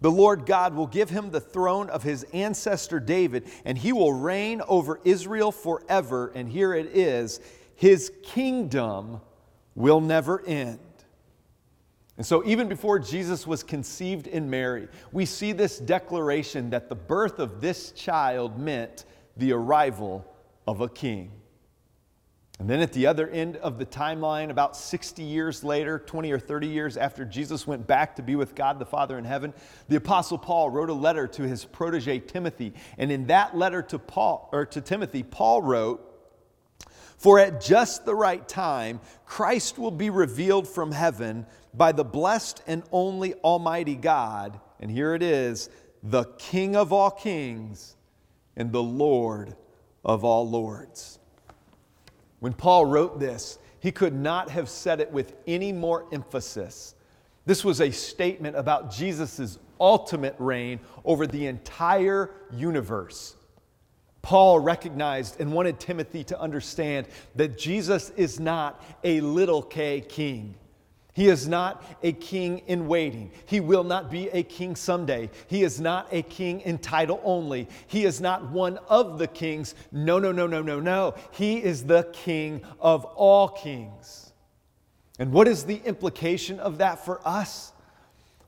The 0.00 0.12
Lord 0.12 0.46
God 0.46 0.74
will 0.74 0.86
give 0.86 1.10
him 1.10 1.32
the 1.32 1.40
throne 1.40 1.90
of 1.90 2.04
his 2.04 2.22
ancestor 2.32 3.00
David, 3.00 3.50
and 3.64 3.76
he 3.76 3.92
will 3.92 4.12
reign 4.12 4.62
over 4.68 5.00
Israel 5.02 5.50
forever. 5.50 6.30
And 6.32 6.48
here 6.48 6.72
it 6.72 6.96
is 6.96 7.40
his 7.74 8.12
kingdom 8.22 9.20
will 9.74 10.00
never 10.00 10.40
end. 10.46 10.78
And 12.20 12.26
so, 12.26 12.44
even 12.44 12.68
before 12.68 12.98
Jesus 12.98 13.46
was 13.46 13.62
conceived 13.62 14.26
in 14.26 14.50
Mary, 14.50 14.88
we 15.10 15.24
see 15.24 15.52
this 15.52 15.78
declaration 15.78 16.68
that 16.68 16.90
the 16.90 16.94
birth 16.94 17.38
of 17.38 17.62
this 17.62 17.92
child 17.92 18.58
meant 18.58 19.06
the 19.38 19.54
arrival 19.54 20.30
of 20.66 20.82
a 20.82 20.88
king. 20.90 21.30
And 22.58 22.68
then 22.68 22.80
at 22.80 22.92
the 22.92 23.06
other 23.06 23.26
end 23.26 23.56
of 23.56 23.78
the 23.78 23.86
timeline, 23.86 24.50
about 24.50 24.76
60 24.76 25.22
years 25.22 25.64
later, 25.64 25.98
20 25.98 26.30
or 26.30 26.38
30 26.38 26.66
years 26.66 26.98
after 26.98 27.24
Jesus 27.24 27.66
went 27.66 27.86
back 27.86 28.16
to 28.16 28.22
be 28.22 28.36
with 28.36 28.54
God 28.54 28.78
the 28.78 28.84
Father 28.84 29.16
in 29.16 29.24
heaven, 29.24 29.54
the 29.88 29.96
apostle 29.96 30.36
Paul 30.36 30.68
wrote 30.68 30.90
a 30.90 30.92
letter 30.92 31.26
to 31.26 31.44
his 31.44 31.64
protege 31.64 32.18
Timothy. 32.18 32.74
And 32.98 33.10
in 33.10 33.28
that 33.28 33.56
letter 33.56 33.80
to 33.80 33.98
Paul 33.98 34.50
or 34.52 34.66
to 34.66 34.82
Timothy, 34.82 35.22
Paul 35.22 35.62
wrote, 35.62 36.06
"For 37.16 37.38
at 37.38 37.62
just 37.62 38.04
the 38.04 38.14
right 38.14 38.46
time 38.46 39.00
Christ 39.24 39.78
will 39.78 39.90
be 39.90 40.10
revealed 40.10 40.68
from 40.68 40.92
heaven 40.92 41.46
by 41.74 41.92
the 41.92 42.04
blessed 42.04 42.62
and 42.66 42.82
only 42.92 43.34
almighty 43.34 43.96
God, 43.96 44.60
and 44.80 44.90
here 44.90 45.14
it 45.14 45.22
is, 45.22 45.68
the 46.02 46.24
King 46.38 46.76
of 46.76 46.92
all 46.92 47.10
kings 47.10 47.96
and 48.56 48.72
the 48.72 48.82
Lord 48.82 49.56
of 50.04 50.24
all 50.24 50.48
lords." 50.48 51.18
When 52.40 52.54
Paul 52.54 52.86
wrote 52.86 53.20
this, 53.20 53.58
he 53.80 53.92
could 53.92 54.14
not 54.14 54.50
have 54.50 54.68
said 54.68 55.00
it 55.00 55.12
with 55.12 55.34
any 55.46 55.72
more 55.72 56.06
emphasis. 56.12 56.94
This 57.46 57.64
was 57.64 57.80
a 57.80 57.90
statement 57.90 58.56
about 58.56 58.90
Jesus' 58.90 59.58
ultimate 59.80 60.36
reign 60.38 60.80
over 61.04 61.26
the 61.26 61.46
entire 61.46 62.30
universe. 62.52 63.36
Paul 64.22 64.60
recognized 64.60 65.40
and 65.40 65.52
wanted 65.52 65.80
Timothy 65.80 66.24
to 66.24 66.38
understand 66.38 67.06
that 67.34 67.56
Jesus 67.56 68.10
is 68.16 68.38
not 68.38 68.82
a 69.02 69.22
little 69.22 69.62
k 69.62 70.02
king. 70.02 70.54
He 71.12 71.28
is 71.28 71.48
not 71.48 71.84
a 72.02 72.12
king 72.12 72.62
in 72.66 72.86
waiting. 72.86 73.32
He 73.46 73.60
will 73.60 73.84
not 73.84 74.10
be 74.10 74.28
a 74.28 74.42
king 74.42 74.76
someday. 74.76 75.30
He 75.48 75.62
is 75.62 75.80
not 75.80 76.06
a 76.12 76.22
king 76.22 76.60
in 76.60 76.78
title 76.78 77.20
only. 77.24 77.68
He 77.88 78.04
is 78.04 78.20
not 78.20 78.50
one 78.50 78.78
of 78.88 79.18
the 79.18 79.26
kings. 79.26 79.74
No, 79.90 80.18
no, 80.18 80.30
no, 80.32 80.46
no, 80.46 80.62
no, 80.62 80.78
no. 80.78 81.14
He 81.32 81.62
is 81.62 81.84
the 81.84 82.08
king 82.12 82.62
of 82.78 83.04
all 83.04 83.48
kings. 83.48 84.32
And 85.18 85.32
what 85.32 85.48
is 85.48 85.64
the 85.64 85.82
implication 85.84 86.60
of 86.60 86.78
that 86.78 87.04
for 87.04 87.20
us? 87.26 87.72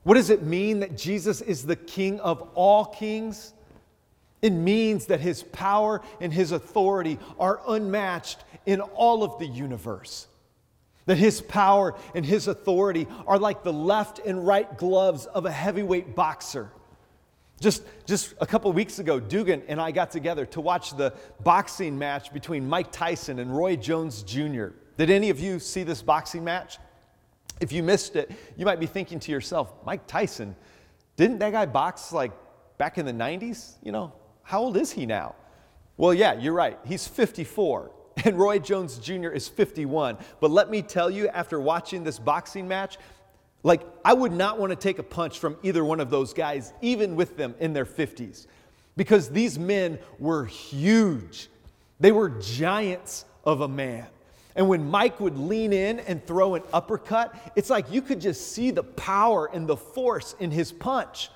What 0.03 0.15
does 0.15 0.29
it 0.29 0.43
mean 0.43 0.79
that 0.79 0.97
Jesus 0.97 1.41
is 1.41 1.65
the 1.65 1.75
king 1.75 2.19
of 2.19 2.41
all 2.55 2.85
kings? 2.85 3.53
It 4.41 4.51
means 4.51 5.05
that 5.05 5.21
his 5.21 5.43
power 5.43 6.01
and 6.19 6.33
his 6.33 6.51
authority 6.51 7.19
are 7.39 7.61
unmatched 7.67 8.43
in 8.65 8.81
all 8.81 9.23
of 9.23 9.39
the 9.39 9.45
universe. 9.45 10.27
That 11.05 11.17
his 11.17 11.41
power 11.41 11.95
and 12.15 12.25
his 12.25 12.47
authority 12.47 13.07
are 13.27 13.37
like 13.37 13.63
the 13.63 13.73
left 13.73 14.19
and 14.19 14.45
right 14.47 14.77
gloves 14.77 15.25
of 15.25 15.45
a 15.45 15.51
heavyweight 15.51 16.15
boxer. 16.15 16.71
Just, 17.59 17.83
just 18.05 18.33
a 18.41 18.45
couple 18.45 18.71
weeks 18.73 18.99
ago, 18.99 19.19
Dugan 19.19 19.63
and 19.67 19.79
I 19.79 19.91
got 19.91 20.11
together 20.11 20.45
to 20.47 20.61
watch 20.61 20.97
the 20.97 21.13
boxing 21.43 21.97
match 21.97 22.33
between 22.33 22.67
Mike 22.67 22.91
Tyson 22.91 23.39
and 23.39 23.55
Roy 23.55 23.75
Jones 23.75 24.23
Jr. 24.23 24.67
Did 24.97 25.09
any 25.09 25.29
of 25.29 25.39
you 25.39 25.59
see 25.59 25.83
this 25.83 26.01
boxing 26.01 26.43
match? 26.43 26.77
If 27.59 27.71
you 27.71 27.83
missed 27.83 28.15
it, 28.15 28.31
you 28.57 28.65
might 28.65 28.79
be 28.79 28.85
thinking 28.85 29.19
to 29.21 29.31
yourself, 29.31 29.73
Mike 29.85 30.07
Tyson, 30.07 30.55
didn't 31.15 31.39
that 31.39 31.51
guy 31.51 31.65
box 31.65 32.11
like 32.11 32.31
back 32.77 32.97
in 32.97 33.05
the 33.05 33.13
90s? 33.13 33.75
You 33.83 33.91
know, 33.91 34.13
how 34.41 34.61
old 34.61 34.75
is 34.75 34.91
he 34.91 35.05
now? 35.05 35.35
Well, 35.95 36.13
yeah, 36.13 36.33
you're 36.33 36.53
right. 36.53 36.77
He's 36.85 37.07
54 37.07 37.91
and 38.25 38.37
Roy 38.37 38.59
Jones 38.59 38.97
Jr. 38.97 39.29
is 39.29 39.47
51. 39.47 40.17
But 40.39 40.51
let 40.51 40.69
me 40.69 40.81
tell 40.81 41.09
you, 41.09 41.27
after 41.29 41.59
watching 41.59 42.03
this 42.03 42.19
boxing 42.19 42.67
match, 42.67 42.97
like 43.63 43.81
I 44.03 44.13
would 44.13 44.33
not 44.33 44.59
want 44.59 44.71
to 44.71 44.75
take 44.75 44.99
a 44.99 45.03
punch 45.03 45.39
from 45.39 45.57
either 45.63 45.83
one 45.83 45.99
of 45.99 46.09
those 46.09 46.33
guys, 46.33 46.73
even 46.81 47.15
with 47.15 47.37
them 47.37 47.55
in 47.59 47.73
their 47.73 47.85
50s, 47.85 48.47
because 48.97 49.29
these 49.29 49.57
men 49.57 49.99
were 50.19 50.45
huge. 50.45 51.49
They 51.99 52.11
were 52.11 52.29
giants 52.29 53.25
of 53.45 53.61
a 53.61 53.67
man. 53.67 54.07
And 54.55 54.69
when 54.69 54.89
Mike 54.89 55.19
would 55.19 55.37
lean 55.37 55.73
in 55.73 55.99
and 56.01 56.25
throw 56.25 56.55
an 56.55 56.63
uppercut, 56.71 57.33
it's 57.55 57.69
like 57.69 57.91
you 57.91 58.01
could 58.01 58.21
just 58.21 58.51
see 58.51 58.69
the 58.69 58.83
power 58.83 59.49
and 59.51 59.67
the 59.67 59.77
force 59.77 60.35
in 60.39 60.51
his 60.51 60.71
punch. 60.71 61.29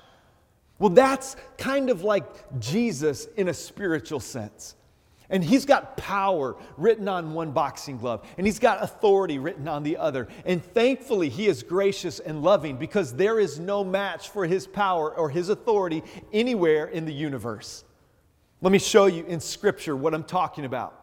Well, 0.78 0.90
that's 0.90 1.34
kind 1.56 1.90
of 1.90 2.04
like 2.04 2.24
Jesus 2.60 3.26
in 3.36 3.48
a 3.48 3.54
spiritual 3.54 4.20
sense. 4.20 4.76
And 5.30 5.44
he's 5.44 5.66
got 5.66 5.96
power 5.98 6.56
written 6.78 7.06
on 7.06 7.34
one 7.34 7.50
boxing 7.52 7.98
glove, 7.98 8.26
and 8.38 8.46
he's 8.46 8.58
got 8.58 8.82
authority 8.82 9.38
written 9.38 9.68
on 9.68 9.82
the 9.82 9.98
other. 9.98 10.26
And 10.46 10.64
thankfully, 10.64 11.28
he 11.28 11.46
is 11.46 11.62
gracious 11.62 12.18
and 12.18 12.42
loving 12.42 12.78
because 12.78 13.12
there 13.12 13.38
is 13.38 13.58
no 13.58 13.84
match 13.84 14.30
for 14.30 14.46
his 14.46 14.66
power 14.66 15.14
or 15.14 15.28
his 15.28 15.50
authority 15.50 16.02
anywhere 16.32 16.86
in 16.86 17.04
the 17.04 17.12
universe. 17.12 17.84
Let 18.62 18.72
me 18.72 18.78
show 18.78 19.04
you 19.04 19.24
in 19.26 19.40
Scripture 19.40 19.94
what 19.94 20.14
I'm 20.14 20.24
talking 20.24 20.64
about. 20.64 20.94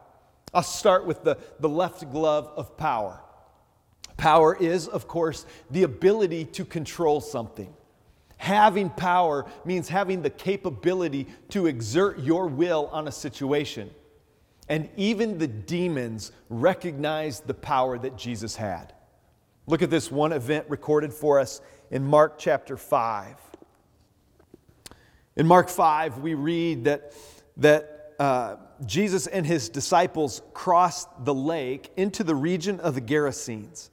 I'll 0.52 0.62
start 0.62 1.06
with 1.06 1.22
the, 1.22 1.38
the 1.60 1.68
left 1.68 2.10
glove 2.10 2.50
of 2.56 2.76
power. 2.76 3.22
Power 4.16 4.56
is, 4.56 4.88
of 4.88 5.06
course, 5.06 5.46
the 5.70 5.84
ability 5.84 6.46
to 6.46 6.64
control 6.64 7.20
something. 7.20 7.72
Having 8.38 8.90
power 8.90 9.46
means 9.64 9.88
having 9.88 10.22
the 10.22 10.30
capability 10.30 11.26
to 11.50 11.66
exert 11.66 12.18
your 12.20 12.48
will 12.48 12.88
on 12.92 13.08
a 13.08 13.12
situation. 13.12 13.90
And 14.68 14.88
even 14.96 15.38
the 15.38 15.46
demons 15.46 16.32
recognized 16.48 17.46
the 17.46 17.54
power 17.54 17.98
that 17.98 18.16
Jesus 18.16 18.56
had. 18.56 18.92
Look 19.66 19.82
at 19.82 19.90
this 19.90 20.10
one 20.10 20.32
event 20.32 20.66
recorded 20.68 21.12
for 21.12 21.40
us 21.40 21.60
in 21.90 22.04
Mark 22.04 22.38
chapter 22.38 22.76
5. 22.76 23.36
In 25.36 25.46
Mark 25.46 25.68
5, 25.68 26.18
we 26.18 26.34
read 26.34 26.84
that, 26.84 27.12
that 27.58 28.14
uh, 28.18 28.56
Jesus 28.84 29.26
and 29.26 29.46
his 29.46 29.68
disciples 29.68 30.42
crossed 30.54 31.08
the 31.24 31.34
lake 31.34 31.90
into 31.96 32.24
the 32.24 32.34
region 32.34 32.80
of 32.80 32.94
the 32.94 33.00
Gerasenes. 33.00 33.90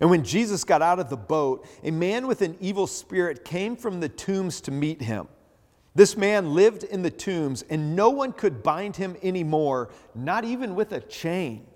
And 0.00 0.10
when 0.10 0.24
Jesus 0.24 0.64
got 0.64 0.80
out 0.82 0.98
of 0.98 1.10
the 1.10 1.16
boat, 1.16 1.66
a 1.82 1.90
man 1.90 2.26
with 2.26 2.42
an 2.42 2.56
evil 2.60 2.86
spirit 2.86 3.44
came 3.44 3.76
from 3.76 4.00
the 4.00 4.08
tombs 4.08 4.60
to 4.62 4.70
meet 4.70 5.02
him. 5.02 5.28
This 5.98 6.16
man 6.16 6.54
lived 6.54 6.84
in 6.84 7.02
the 7.02 7.10
tombs, 7.10 7.64
and 7.68 7.96
no 7.96 8.08
one 8.08 8.30
could 8.30 8.62
bind 8.62 8.94
him 8.94 9.16
anymore, 9.20 9.90
not 10.14 10.44
even 10.44 10.76
with 10.76 10.92
a 10.92 11.00
chain. 11.00 11.66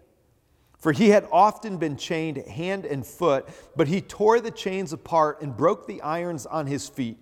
For 0.78 0.92
he 0.92 1.08
had 1.08 1.26
often 1.32 1.76
been 1.76 1.96
chained 1.96 2.36
hand 2.36 2.86
and 2.86 3.04
foot, 3.04 3.48
but 3.74 3.88
he 3.88 4.00
tore 4.00 4.38
the 4.38 4.52
chains 4.52 4.92
apart 4.92 5.42
and 5.42 5.56
broke 5.56 5.88
the 5.88 6.00
irons 6.02 6.46
on 6.46 6.68
his 6.68 6.88
feet. 6.88 7.18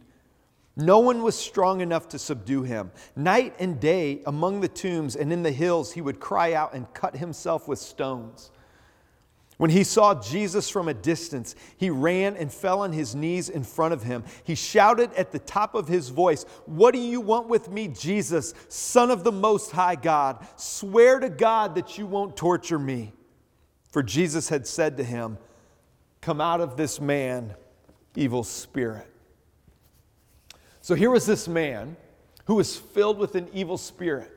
No 0.76 0.98
one 0.98 1.22
was 1.22 1.38
strong 1.38 1.80
enough 1.80 2.06
to 2.08 2.18
subdue 2.18 2.64
him. 2.64 2.90
Night 3.16 3.54
and 3.58 3.80
day 3.80 4.20
among 4.26 4.60
the 4.60 4.68
tombs 4.68 5.16
and 5.16 5.32
in 5.32 5.42
the 5.42 5.52
hills, 5.52 5.92
he 5.92 6.02
would 6.02 6.20
cry 6.20 6.52
out 6.52 6.74
and 6.74 6.92
cut 6.92 7.16
himself 7.16 7.66
with 7.66 7.78
stones. 7.78 8.50
When 9.60 9.68
he 9.68 9.84
saw 9.84 10.14
Jesus 10.14 10.70
from 10.70 10.88
a 10.88 10.94
distance, 10.94 11.54
he 11.76 11.90
ran 11.90 12.34
and 12.34 12.50
fell 12.50 12.80
on 12.80 12.94
his 12.94 13.14
knees 13.14 13.50
in 13.50 13.62
front 13.62 13.92
of 13.92 14.02
him. 14.02 14.24
He 14.42 14.54
shouted 14.54 15.12
at 15.12 15.32
the 15.32 15.38
top 15.38 15.74
of 15.74 15.86
his 15.86 16.08
voice, 16.08 16.44
What 16.64 16.94
do 16.94 16.98
you 16.98 17.20
want 17.20 17.46
with 17.46 17.70
me, 17.70 17.88
Jesus, 17.88 18.54
Son 18.68 19.10
of 19.10 19.22
the 19.22 19.30
Most 19.30 19.70
High 19.70 19.96
God? 19.96 20.46
Swear 20.56 21.20
to 21.20 21.28
God 21.28 21.74
that 21.74 21.98
you 21.98 22.06
won't 22.06 22.38
torture 22.38 22.78
me. 22.78 23.12
For 23.90 24.02
Jesus 24.02 24.48
had 24.48 24.66
said 24.66 24.96
to 24.96 25.04
him, 25.04 25.36
Come 26.22 26.40
out 26.40 26.62
of 26.62 26.78
this 26.78 26.98
man, 26.98 27.54
evil 28.16 28.44
spirit. 28.44 29.06
So 30.80 30.94
here 30.94 31.10
was 31.10 31.26
this 31.26 31.46
man 31.46 31.98
who 32.46 32.54
was 32.54 32.78
filled 32.78 33.18
with 33.18 33.34
an 33.34 33.46
evil 33.52 33.76
spirit. 33.76 34.30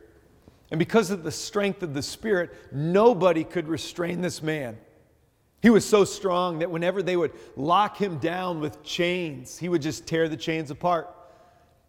And 0.69 0.79
because 0.79 1.11
of 1.11 1.23
the 1.23 1.31
strength 1.31 1.81
of 1.81 1.93
the 1.93 2.01
spirit, 2.01 2.53
nobody 2.73 3.45
could 3.45 3.69
restrain 3.69 4.19
this 4.19 4.43
man. 4.43 4.77
He 5.63 5.69
was 5.69 5.85
so 5.85 6.03
strong 6.03 6.59
that 6.59 6.69
whenever 6.69 7.01
they 7.01 7.15
would 7.15 7.31
lock 7.55 7.95
him 7.95 8.17
down 8.17 8.59
with 8.59 8.83
chains, 8.83 9.57
he 9.57 9.69
would 9.69 9.81
just 9.81 10.05
tear 10.05 10.27
the 10.27 10.35
chains 10.35 10.69
apart. 10.69 11.09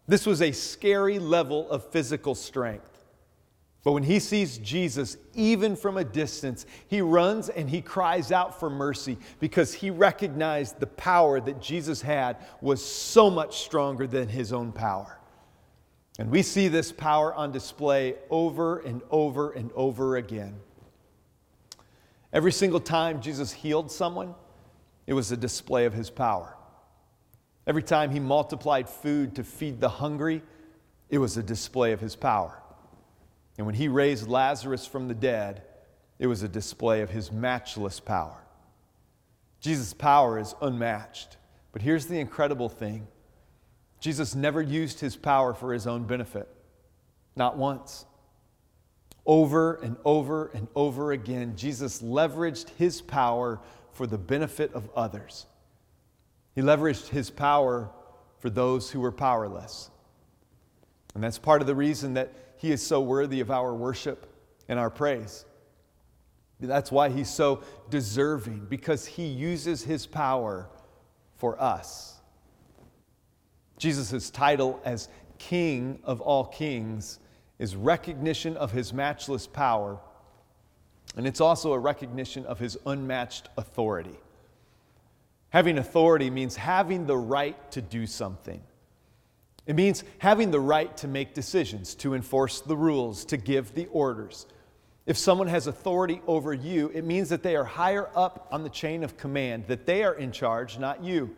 This 0.07 0.25
was 0.25 0.41
a 0.41 0.53
scary 0.53 1.19
level 1.19 1.69
of 1.69 1.91
physical 1.91 2.35
strength. 2.35 3.03
But 3.83 3.91
when 3.91 4.03
he 4.03 4.19
sees 4.19 4.59
Jesus, 4.59 5.17
even 5.33 5.75
from 5.75 5.97
a 5.97 6.05
distance, 6.05 6.65
he 6.87 7.01
runs 7.01 7.49
and 7.49 7.69
he 7.69 7.81
cries 7.81 8.31
out 8.31 8.57
for 8.61 8.69
mercy 8.69 9.17
because 9.41 9.73
he 9.73 9.89
recognized 9.89 10.79
the 10.79 10.87
power 10.87 11.41
that 11.41 11.61
Jesus 11.61 12.01
had 12.01 12.37
was 12.61 12.83
so 12.83 13.29
much 13.29 13.59
stronger 13.59 14.07
than 14.07 14.29
his 14.29 14.53
own 14.53 14.71
power. 14.71 15.19
And 16.17 16.31
we 16.31 16.43
see 16.43 16.69
this 16.69 16.93
power 16.93 17.33
on 17.33 17.51
display 17.51 18.15
over 18.29 18.79
and 18.79 19.01
over 19.11 19.51
and 19.51 19.69
over 19.75 20.15
again. 20.15 20.55
Every 22.35 22.51
single 22.51 22.81
time 22.81 23.21
Jesus 23.21 23.53
healed 23.53 23.89
someone, 23.89 24.35
it 25.07 25.13
was 25.13 25.31
a 25.31 25.37
display 25.37 25.85
of 25.85 25.93
his 25.93 26.09
power. 26.09 26.57
Every 27.65 27.81
time 27.81 28.11
he 28.11 28.19
multiplied 28.19 28.89
food 28.89 29.35
to 29.35 29.43
feed 29.45 29.79
the 29.79 29.87
hungry, 29.87 30.43
it 31.09 31.17
was 31.17 31.37
a 31.37 31.43
display 31.43 31.93
of 31.93 32.01
his 32.01 32.17
power. 32.17 32.61
And 33.57 33.65
when 33.65 33.75
he 33.75 33.87
raised 33.87 34.27
Lazarus 34.27 34.85
from 34.85 35.07
the 35.07 35.13
dead, 35.13 35.63
it 36.19 36.27
was 36.27 36.43
a 36.43 36.49
display 36.49 36.99
of 36.99 37.09
his 37.09 37.31
matchless 37.31 38.01
power. 38.01 38.43
Jesus' 39.61 39.93
power 39.93 40.37
is 40.37 40.55
unmatched. 40.61 41.37
But 41.71 41.83
here's 41.83 42.07
the 42.07 42.19
incredible 42.19 42.67
thing 42.67 43.07
Jesus 44.01 44.35
never 44.35 44.61
used 44.61 44.99
his 44.99 45.15
power 45.15 45.53
for 45.53 45.71
his 45.71 45.87
own 45.87 46.03
benefit, 46.03 46.49
not 47.37 47.57
once. 47.57 48.05
Over 49.25 49.75
and 49.75 49.97
over 50.05 50.47
and 50.53 50.67
over 50.75 51.11
again, 51.11 51.55
Jesus 51.55 52.01
leveraged 52.01 52.69
his 52.77 53.01
power 53.01 53.59
for 53.91 54.05
the 54.05 54.17
benefit 54.17 54.73
of 54.73 54.89
others. 54.95 55.47
He 56.53 56.61
leveraged 56.61 57.09
his 57.09 57.29
power 57.29 57.89
for 58.39 58.49
those 58.49 58.91
who 58.91 58.99
were 58.99 59.11
powerless. 59.11 59.89
And 61.15 61.23
that's 61.23 61.39
part 61.39 61.61
of 61.61 61.67
the 61.67 61.75
reason 61.75 62.13
that 62.13 62.33
he 62.57 62.71
is 62.71 62.85
so 62.85 63.01
worthy 63.01 63.39
of 63.39 63.49
our 63.49 63.73
worship 63.73 64.31
and 64.67 64.77
our 64.77 64.89
praise. 64.89 65.45
That's 66.59 66.91
why 66.91 67.09
he's 67.09 67.29
so 67.29 67.63
deserving, 67.89 68.67
because 68.69 69.05
he 69.05 69.25
uses 69.25 69.83
his 69.83 70.05
power 70.05 70.69
for 71.35 71.61
us. 71.61 72.19
Jesus' 73.77 74.29
title 74.29 74.79
as 74.85 75.09
King 75.37 75.99
of 76.03 76.21
all 76.21 76.45
kings 76.45 77.19
is 77.59 77.75
recognition 77.75 78.57
of 78.57 78.71
his 78.71 78.93
matchless 78.93 79.47
power, 79.47 79.97
and 81.15 81.25
it's 81.25 81.41
also 81.41 81.73
a 81.73 81.79
recognition 81.79 82.45
of 82.45 82.59
his 82.59 82.77
unmatched 82.85 83.49
authority. 83.57 84.19
Having 85.49 85.77
authority 85.77 86.29
means 86.29 86.55
having 86.57 87.05
the 87.05 87.17
right 87.17 87.71
to 87.71 87.81
do 87.81 88.05
something. 88.05 88.61
It 89.65 89.75
means 89.75 90.03
having 90.19 90.51
the 90.51 90.59
right 90.59 90.95
to 90.97 91.07
make 91.07 91.33
decisions, 91.33 91.95
to 91.95 92.13
enforce 92.13 92.61
the 92.61 92.75
rules, 92.75 93.25
to 93.25 93.37
give 93.37 93.73
the 93.73 93.87
orders. 93.87 94.45
If 95.05 95.17
someone 95.17 95.47
has 95.47 95.67
authority 95.67 96.21
over 96.27 96.53
you, 96.53 96.91
it 96.93 97.03
means 97.03 97.29
that 97.29 97.43
they 97.43 97.55
are 97.55 97.63
higher 97.63 98.09
up 98.15 98.47
on 98.51 98.63
the 98.63 98.69
chain 98.69 99.03
of 99.03 99.17
command, 99.17 99.65
that 99.67 99.85
they 99.85 100.03
are 100.03 100.13
in 100.13 100.31
charge, 100.31 100.77
not 100.77 101.03
you. 101.03 101.35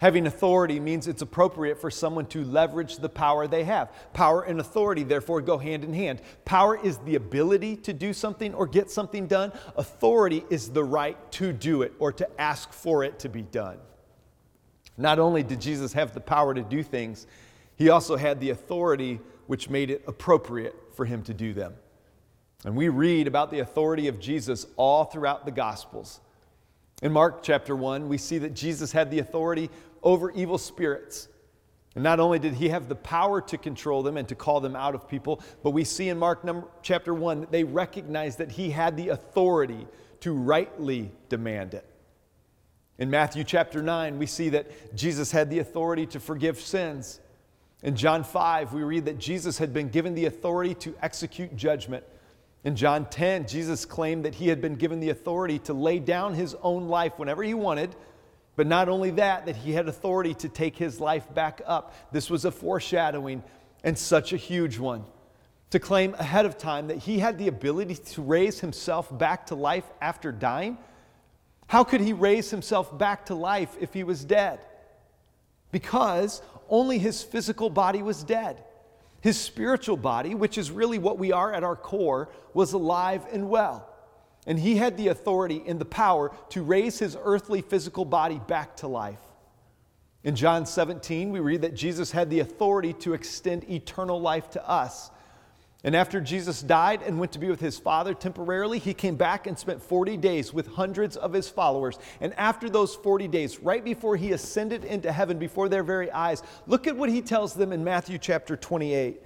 Having 0.00 0.28
authority 0.28 0.78
means 0.78 1.08
it's 1.08 1.22
appropriate 1.22 1.80
for 1.80 1.90
someone 1.90 2.26
to 2.26 2.44
leverage 2.44 2.98
the 2.98 3.08
power 3.08 3.48
they 3.48 3.64
have. 3.64 3.92
Power 4.12 4.42
and 4.42 4.60
authority, 4.60 5.02
therefore, 5.02 5.40
go 5.40 5.58
hand 5.58 5.82
in 5.82 5.92
hand. 5.92 6.22
Power 6.44 6.78
is 6.80 6.98
the 6.98 7.16
ability 7.16 7.76
to 7.78 7.92
do 7.92 8.12
something 8.12 8.54
or 8.54 8.66
get 8.66 8.90
something 8.90 9.26
done, 9.26 9.52
authority 9.76 10.44
is 10.50 10.70
the 10.70 10.84
right 10.84 11.16
to 11.32 11.52
do 11.52 11.82
it 11.82 11.92
or 11.98 12.12
to 12.12 12.40
ask 12.40 12.72
for 12.72 13.02
it 13.02 13.18
to 13.18 13.28
be 13.28 13.42
done. 13.42 13.78
Not 14.96 15.18
only 15.18 15.42
did 15.42 15.60
Jesus 15.60 15.92
have 15.92 16.14
the 16.14 16.20
power 16.20 16.54
to 16.54 16.62
do 16.62 16.82
things, 16.82 17.26
he 17.76 17.90
also 17.90 18.16
had 18.16 18.40
the 18.40 18.50
authority 18.50 19.20
which 19.46 19.70
made 19.70 19.90
it 19.90 20.04
appropriate 20.06 20.74
for 20.92 21.04
him 21.04 21.22
to 21.22 21.34
do 21.34 21.52
them. 21.52 21.74
And 22.64 22.76
we 22.76 22.88
read 22.88 23.26
about 23.26 23.50
the 23.50 23.60
authority 23.60 24.08
of 24.08 24.18
Jesus 24.18 24.66
all 24.76 25.04
throughout 25.04 25.44
the 25.44 25.52
Gospels. 25.52 26.20
In 27.00 27.12
Mark 27.12 27.44
chapter 27.44 27.76
1, 27.76 28.08
we 28.08 28.18
see 28.18 28.38
that 28.38 28.54
Jesus 28.54 28.90
had 28.90 29.08
the 29.12 29.20
authority 29.20 29.70
over 30.02 30.30
evil 30.32 30.58
spirits. 30.58 31.28
And 31.94 32.04
not 32.04 32.20
only 32.20 32.38
did 32.38 32.54
he 32.54 32.68
have 32.68 32.88
the 32.88 32.94
power 32.94 33.40
to 33.40 33.58
control 33.58 34.02
them 34.02 34.16
and 34.16 34.28
to 34.28 34.34
call 34.34 34.60
them 34.60 34.76
out 34.76 34.94
of 34.94 35.08
people, 35.08 35.42
but 35.62 35.70
we 35.70 35.84
see 35.84 36.08
in 36.08 36.18
Mark 36.18 36.44
number, 36.44 36.68
chapter 36.82 37.12
1 37.12 37.40
that 37.40 37.50
they 37.50 37.64
recognized 37.64 38.38
that 38.38 38.52
he 38.52 38.70
had 38.70 38.96
the 38.96 39.08
authority 39.08 39.86
to 40.20 40.32
rightly 40.32 41.10
demand 41.28 41.74
it. 41.74 41.84
In 42.98 43.10
Matthew 43.10 43.44
chapter 43.44 43.82
9, 43.82 44.18
we 44.18 44.26
see 44.26 44.48
that 44.50 44.94
Jesus 44.94 45.30
had 45.30 45.50
the 45.50 45.60
authority 45.60 46.04
to 46.06 46.20
forgive 46.20 46.60
sins. 46.60 47.20
In 47.82 47.94
John 47.94 48.24
5, 48.24 48.72
we 48.72 48.82
read 48.82 49.04
that 49.04 49.18
Jesus 49.18 49.58
had 49.58 49.72
been 49.72 49.88
given 49.88 50.14
the 50.14 50.26
authority 50.26 50.74
to 50.74 50.94
execute 51.00 51.56
judgment. 51.56 52.04
In 52.64 52.74
John 52.74 53.08
10, 53.08 53.46
Jesus 53.46 53.84
claimed 53.84 54.24
that 54.24 54.34
he 54.34 54.48
had 54.48 54.60
been 54.60 54.74
given 54.74 54.98
the 54.98 55.10
authority 55.10 55.60
to 55.60 55.72
lay 55.72 56.00
down 56.00 56.34
his 56.34 56.56
own 56.60 56.88
life 56.88 57.12
whenever 57.16 57.44
he 57.44 57.54
wanted, 57.54 57.94
but 58.58 58.66
not 58.66 58.90
only 58.90 59.12
that, 59.12 59.46
that 59.46 59.56
he 59.56 59.72
had 59.72 59.88
authority 59.88 60.34
to 60.34 60.50
take 60.50 60.76
his 60.76 61.00
life 61.00 61.32
back 61.32 61.62
up. 61.64 61.94
This 62.12 62.28
was 62.28 62.44
a 62.44 62.50
foreshadowing 62.50 63.42
and 63.82 63.96
such 63.96 64.34
a 64.34 64.36
huge 64.36 64.78
one. 64.78 65.04
To 65.70 65.78
claim 65.78 66.14
ahead 66.18 66.44
of 66.44 66.58
time 66.58 66.88
that 66.88 66.98
he 66.98 67.18
had 67.18 67.38
the 67.38 67.48
ability 67.48 67.94
to 67.94 68.22
raise 68.22 68.60
himself 68.60 69.16
back 69.16 69.46
to 69.46 69.54
life 69.54 69.84
after 70.02 70.30
dying 70.32 70.76
how 71.68 71.84
could 71.84 72.00
he 72.00 72.14
raise 72.14 72.50
himself 72.50 72.96
back 72.98 73.26
to 73.26 73.34
life 73.34 73.76
if 73.78 73.92
he 73.92 74.02
was 74.02 74.24
dead? 74.24 74.58
Because 75.70 76.42
only 76.68 76.98
his 76.98 77.22
physical 77.22 77.68
body 77.68 78.02
was 78.02 78.24
dead. 78.24 78.64
His 79.20 79.38
spiritual 79.38 79.98
body, 79.98 80.34
which 80.34 80.56
is 80.56 80.70
really 80.70 80.98
what 80.98 81.18
we 81.18 81.30
are 81.30 81.52
at 81.52 81.62
our 81.62 81.76
core, 81.76 82.30
was 82.54 82.72
alive 82.72 83.26
and 83.32 83.50
well. 83.50 83.86
And 84.48 84.58
he 84.58 84.78
had 84.78 84.96
the 84.96 85.08
authority 85.08 85.62
and 85.64 85.78
the 85.78 85.84
power 85.84 86.32
to 86.48 86.64
raise 86.64 86.98
his 86.98 87.16
earthly 87.22 87.62
physical 87.62 88.04
body 88.04 88.40
back 88.48 88.74
to 88.78 88.88
life. 88.88 89.20
In 90.24 90.34
John 90.34 90.66
17, 90.66 91.30
we 91.30 91.38
read 91.38 91.62
that 91.62 91.76
Jesus 91.76 92.10
had 92.10 92.28
the 92.28 92.40
authority 92.40 92.92
to 92.94 93.14
extend 93.14 93.70
eternal 93.70 94.20
life 94.20 94.50
to 94.50 94.68
us 94.68 95.12
and 95.84 95.94
after 95.94 96.20
Jesus 96.20 96.60
died 96.60 97.02
and 97.02 97.20
went 97.20 97.30
to 97.32 97.38
be 97.38 97.48
with 97.48 97.60
his 97.60 97.78
Father 97.78 98.12
temporarily, 98.12 98.80
he 98.80 98.92
came 98.92 99.14
back 99.14 99.46
and 99.46 99.56
spent 99.56 99.80
40 99.80 100.16
days 100.16 100.52
with 100.52 100.66
hundreds 100.66 101.16
of 101.16 101.32
his 101.32 101.48
followers. 101.48 102.00
And 102.20 102.34
after 102.34 102.68
those 102.68 102.96
40 102.96 103.28
days, 103.28 103.60
right 103.60 103.84
before 103.84 104.16
he 104.16 104.32
ascended 104.32 104.84
into 104.84 105.12
heaven 105.12 105.38
before 105.38 105.68
their 105.68 105.84
very 105.84 106.10
eyes, 106.10 106.42
look 106.66 106.88
at 106.88 106.96
what 106.96 107.10
he 107.10 107.22
tells 107.22 107.54
them 107.54 107.72
in 107.72 107.84
Matthew 107.84 108.18
chapter 108.18 108.56
28. 108.56 109.22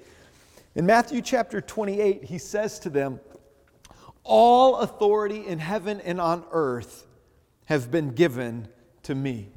In 0.74 0.84
Matthew 0.84 1.22
chapter 1.22 1.62
28, 1.62 2.24
he 2.24 2.36
says 2.36 2.78
to 2.80 2.90
them, 2.90 3.18
All 4.24 4.76
authority 4.76 5.46
in 5.46 5.58
heaven 5.58 6.00
and 6.00 6.20
on 6.20 6.44
earth 6.52 7.06
have 7.66 7.90
been 7.90 8.10
given 8.10 8.68
to 9.04 9.14
me. 9.14 9.48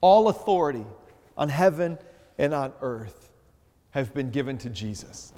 All 0.00 0.28
authority 0.28 0.86
on 1.36 1.48
heaven 1.48 1.98
and 2.38 2.54
on 2.54 2.72
earth 2.80 3.30
have 3.90 4.14
been 4.14 4.30
given 4.30 4.58
to 4.58 4.70
Jesus. 4.70 5.32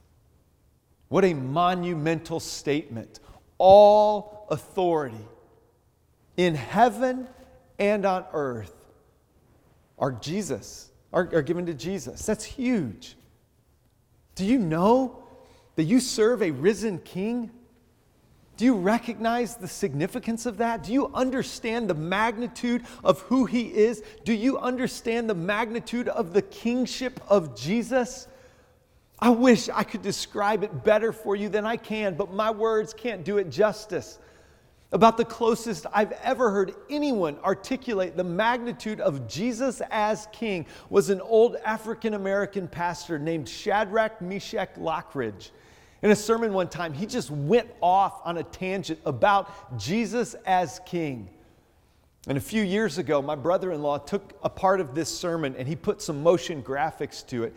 What 1.08 1.24
a 1.24 1.34
monumental 1.34 2.40
statement. 2.40 3.20
All 3.58 4.46
authority 4.50 5.24
in 6.36 6.54
heaven 6.54 7.28
and 7.78 8.04
on 8.04 8.24
earth 8.32 8.74
are 9.98 10.12
Jesus, 10.12 10.90
are, 11.12 11.28
are 11.32 11.42
given 11.42 11.66
to 11.66 11.74
Jesus. 11.74 12.26
That's 12.26 12.44
huge. 12.44 13.16
Do 14.34 14.44
you 14.44 14.58
know 14.58 15.22
that 15.76 15.84
you 15.84 16.00
serve 16.00 16.42
a 16.42 16.50
risen 16.50 16.98
king? 16.98 17.50
Do 18.56 18.64
you 18.64 18.74
recognize 18.74 19.56
the 19.56 19.66
significance 19.66 20.46
of 20.46 20.58
that? 20.58 20.84
Do 20.84 20.92
you 20.92 21.08
understand 21.12 21.90
the 21.90 21.94
magnitude 21.94 22.84
of 23.02 23.20
who 23.22 23.46
he 23.46 23.62
is? 23.62 24.02
Do 24.24 24.32
you 24.32 24.58
understand 24.58 25.28
the 25.28 25.34
magnitude 25.34 26.08
of 26.08 26.32
the 26.32 26.42
kingship 26.42 27.20
of 27.28 27.56
Jesus? 27.56 28.28
I 29.18 29.30
wish 29.30 29.68
I 29.68 29.82
could 29.82 30.02
describe 30.02 30.62
it 30.62 30.84
better 30.84 31.12
for 31.12 31.34
you 31.34 31.48
than 31.48 31.66
I 31.66 31.76
can, 31.76 32.14
but 32.14 32.32
my 32.32 32.50
words 32.50 32.94
can't 32.94 33.24
do 33.24 33.38
it 33.38 33.50
justice. 33.50 34.18
About 34.92 35.16
the 35.16 35.24
closest 35.24 35.86
I've 35.92 36.12
ever 36.22 36.52
heard 36.52 36.74
anyone 36.88 37.36
articulate 37.42 38.16
the 38.16 38.22
magnitude 38.22 39.00
of 39.00 39.26
Jesus 39.26 39.82
as 39.90 40.28
king 40.30 40.66
was 40.88 41.10
an 41.10 41.20
old 41.20 41.56
African 41.64 42.14
American 42.14 42.68
pastor 42.68 43.18
named 43.18 43.48
Shadrach 43.48 44.22
Meshach 44.22 44.76
Lockridge. 44.76 45.50
In 46.04 46.10
a 46.10 46.16
sermon 46.16 46.52
one 46.52 46.68
time, 46.68 46.92
he 46.92 47.06
just 47.06 47.30
went 47.30 47.70
off 47.80 48.20
on 48.26 48.36
a 48.36 48.42
tangent 48.42 49.00
about 49.06 49.78
Jesus 49.78 50.34
as 50.44 50.78
king. 50.84 51.30
And 52.28 52.36
a 52.36 52.42
few 52.42 52.62
years 52.62 52.98
ago, 52.98 53.22
my 53.22 53.34
brother 53.34 53.72
in 53.72 53.80
law 53.80 53.96
took 53.96 54.38
a 54.42 54.50
part 54.50 54.80
of 54.80 54.94
this 54.94 55.08
sermon 55.08 55.54
and 55.56 55.66
he 55.66 55.74
put 55.74 56.02
some 56.02 56.22
motion 56.22 56.62
graphics 56.62 57.26
to 57.28 57.44
it. 57.44 57.56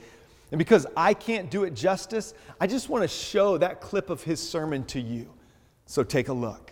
And 0.51 0.59
because 0.59 0.87
I 0.95 1.13
can't 1.13 1.51
do 1.51 1.65
it 1.65 1.73
justice, 1.73 2.33
I 2.57 2.67
just 2.67 2.87
want 2.87 3.01
to 3.01 3.09
show 3.09 3.57
that 3.57 3.81
clip 3.81 4.09
of 4.09 4.23
his 4.23 4.39
sermon 4.41 4.85
to 4.85 5.01
you. 5.01 5.29
So 5.85 6.01
take 6.01 6.29
a 6.29 6.33
look. 6.33 6.71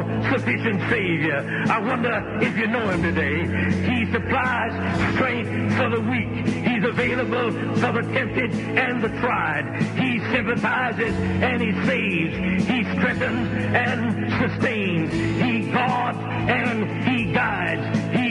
all-sufficient 0.01 0.81
Savior. 0.89 1.65
I 1.69 1.79
wonder 1.79 2.39
if 2.41 2.57
you 2.57 2.67
know 2.67 2.89
him 2.89 3.03
today. 3.03 3.39
He 3.89 4.11
supplies 4.11 4.73
strength 5.15 5.77
for 5.77 5.89
the 5.89 6.01
weak. 6.01 6.47
He's 6.65 6.83
available 6.83 7.51
for 7.75 7.91
the 7.91 8.13
tempted 8.13 8.53
and 8.53 9.03
the 9.03 9.09
tried. 9.19 9.81
He 9.97 10.19
sympathizes 10.31 11.13
and 11.15 11.61
he 11.61 11.71
saves. 11.85 12.67
He 12.67 12.83
strengthens 12.97 13.49
and 13.75 14.31
sustains. 14.41 15.13
He 15.13 15.71
guards 15.71 16.17
and 16.19 17.03
he 17.07 17.31
guides. 17.33 17.99
He 18.17 18.30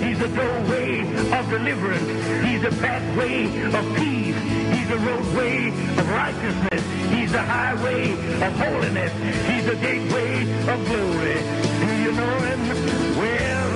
The 0.21 0.27
doorway 0.27 0.99
of 1.33 1.49
deliverance. 1.49 2.45
He's 2.45 2.61
the 2.61 2.69
pathway 2.79 3.45
of 3.73 3.85
peace. 3.97 4.37
He's 4.69 4.87
the 4.87 4.97
roadway 4.97 5.69
of 5.97 6.09
righteousness. 6.11 6.83
He's 7.09 7.31
the 7.31 7.41
highway 7.41 8.11
of 8.45 8.53
holiness. 8.53 9.11
He's 9.49 9.65
the 9.65 9.75
gateway 9.77 10.43
of 10.69 10.77
glory. 10.85 11.41
Do 11.81 11.89
you 12.05 12.11
know 12.11 12.37
him? 12.37 12.61
Well, 13.17 13.71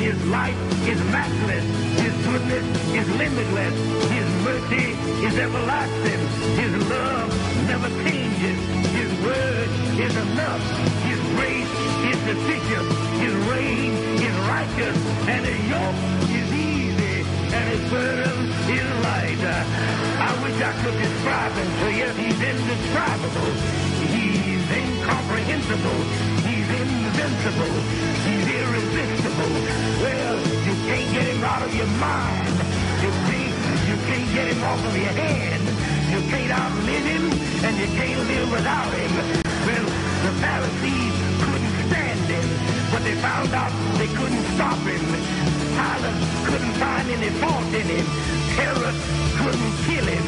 his 0.00 0.16
light 0.28 0.56
is 0.88 0.98
matchless. 1.12 1.64
His 2.00 2.14
goodness 2.24 2.64
is 2.96 3.06
limitless. 3.20 3.76
His 4.08 4.28
mercy 4.40 4.96
is 5.26 5.36
everlasting. 5.36 6.20
His 6.56 6.72
love 6.88 7.28
never 7.68 7.90
changes. 8.08 8.58
His 8.96 9.10
word 9.20 9.68
is 10.00 10.16
enough. 10.16 10.64
His 11.04 11.20
grace 11.36 11.74
is 12.08 12.18
sufficient. 12.24 12.88
His 13.20 13.34
reign 13.52 14.09
And 14.78 15.42
his 15.44 15.60
yoke 15.66 16.00
is 16.30 16.48
easy. 16.54 17.26
And 17.50 17.64
his 17.74 17.82
burden 17.90 18.38
is 18.70 18.88
light. 19.02 19.42
I 19.42 20.30
wish 20.44 20.58
I 20.62 20.72
could 20.82 20.94
describe 20.94 21.52
him 21.52 21.70
to 21.80 21.88
you. 21.90 22.08
He's 22.14 22.38
indescribable. 22.38 23.52
He's 24.14 24.62
incomprehensible. 24.70 26.00
He's 26.46 26.68
invincible. 26.70 27.74
He's 28.22 28.46
irresistible. 28.46 29.54
Well, 30.06 30.36
you 30.38 30.74
can't 30.86 31.10
get 31.14 31.26
him 31.34 31.42
out 31.42 31.62
of 31.62 31.74
your 31.74 31.90
mind. 31.98 32.54
You 33.02 33.10
can't, 33.26 33.56
you 33.90 33.96
can't 34.06 34.30
get 34.34 34.46
him 34.54 34.62
off 34.62 34.84
of 34.86 34.94
your 34.94 35.14
head. 35.18 35.60
You 36.14 36.20
can't 36.30 36.52
outlive 36.52 37.04
him, 37.06 37.24
and 37.66 37.74
you 37.78 37.86
can't 37.98 38.22
live 38.28 38.50
without 38.50 38.92
him. 38.94 39.12
Well, 39.66 39.86
the 40.24 40.32
Pharisees 40.42 41.39
but 42.90 43.02
they 43.04 43.14
found 43.16 43.52
out 43.54 43.72
they 43.98 44.08
couldn't 44.08 44.44
stop 44.54 44.78
him. 44.78 45.00
Pilate 45.78 46.18
couldn't 46.44 46.74
find 46.74 47.08
any 47.10 47.30
fault 47.38 47.72
in 47.72 47.86
him. 47.86 48.06
Herod 48.58 48.96
couldn't 49.38 49.74
kill 49.86 50.06
him. 50.06 50.26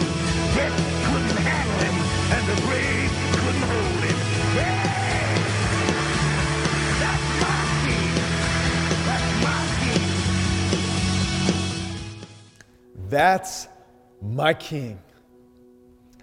Death 0.54 0.76
couldn't 1.10 1.40
handle 1.42 1.78
him, 1.86 1.96
and 2.34 2.42
the 2.48 2.56
grave 2.62 3.10
couldn't 3.34 3.66
hold 3.72 4.02
him. 4.06 4.18
Yeah! 4.56 4.92
That's 7.02 7.32
my 7.42 7.60
king. 7.84 8.12
That's 9.08 9.30
my 9.44 9.60
king. 9.82 10.06
That's 13.08 13.68
my 14.22 14.54
king. 14.54 14.98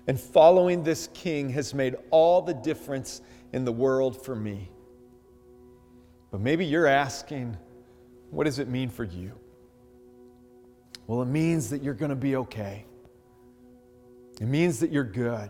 And 0.08 0.20
following 0.20 0.84
this 0.84 1.10
king 1.14 1.50
has 1.50 1.74
made 1.74 1.96
all 2.12 2.42
the 2.42 2.54
difference 2.54 3.22
in 3.52 3.66
the 3.66 3.72
world 3.72 4.24
for 4.24 4.36
me. 4.36 4.70
But 6.32 6.42
maybe 6.42 6.66
you're 6.66 6.88
asking, 6.88 7.58
what 8.30 8.44
does 8.44 8.60
it 8.60 8.68
mean 8.68 8.90
for 8.90 9.04
you? 9.04 9.34
Well, 11.08 11.22
it 11.22 11.28
means 11.28 11.72
that 11.72 11.82
you're 11.82 11.96
going 11.96 12.10
to 12.10 12.16
be 12.16 12.36
okay. 12.36 12.86
It 14.40 14.48
means 14.48 14.80
that 14.80 14.92
you're 14.92 15.04
good. 15.04 15.50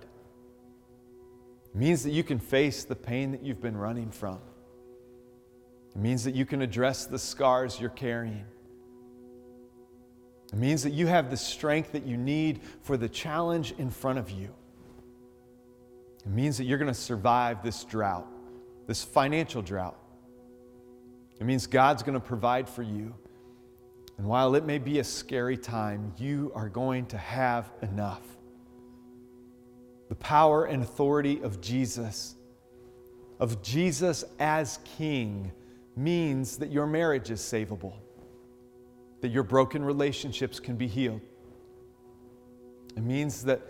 It 1.65 1.75
means 1.75 2.03
that 2.03 2.11
you 2.11 2.23
can 2.23 2.39
face 2.39 2.85
the 2.85 2.95
pain 2.95 3.31
that 3.31 3.43
you've 3.43 3.61
been 3.61 3.77
running 3.77 4.09
from. 4.09 4.39
It 5.95 5.99
means 5.99 6.23
that 6.23 6.33
you 6.33 6.45
can 6.45 6.61
address 6.61 7.05
the 7.05 7.19
scars 7.19 7.79
you're 7.79 7.89
carrying. 7.89 8.45
It 10.51 10.57
means 10.57 10.81
that 10.83 10.93
you 10.93 11.07
have 11.07 11.29
the 11.29 11.37
strength 11.37 11.91
that 11.91 12.07
you 12.07 12.17
need 12.17 12.61
for 12.81 12.97
the 12.97 13.09
challenge 13.09 13.73
in 13.77 13.91
front 13.91 14.17
of 14.17 14.31
you. 14.31 14.49
It 16.25 16.31
means 16.31 16.57
that 16.57 16.63
you're 16.63 16.77
going 16.77 16.91
to 16.91 16.99
survive 16.99 17.63
this 17.63 17.83
drought, 17.83 18.27
this 18.87 19.03
financial 19.03 19.61
drought. 19.61 19.97
It 21.39 21.45
means 21.45 21.67
God's 21.67 22.03
going 22.03 22.19
to 22.19 22.25
provide 22.25 22.67
for 22.67 22.83
you. 22.83 23.15
And 24.17 24.27
while 24.27 24.55
it 24.55 24.65
may 24.65 24.77
be 24.77 24.99
a 24.99 25.03
scary 25.03 25.57
time, 25.57 26.13
you 26.17 26.51
are 26.53 26.67
going 26.67 27.05
to 27.07 27.17
have 27.17 27.71
enough. 27.81 28.21
The 30.09 30.15
power 30.15 30.65
and 30.65 30.83
authority 30.83 31.41
of 31.41 31.61
Jesus, 31.61 32.35
of 33.39 33.61
Jesus 33.61 34.25
as 34.39 34.79
King, 34.97 35.51
means 35.95 36.57
that 36.57 36.71
your 36.71 36.87
marriage 36.87 37.31
is 37.31 37.39
savable 37.39 37.93
that 39.21 39.29
your 39.29 39.43
broken 39.43 39.83
relationships 39.83 40.59
can 40.59 40.75
be 40.75 40.87
healed. 40.87 41.21
It 42.95 43.03
means 43.03 43.43
that 43.43 43.61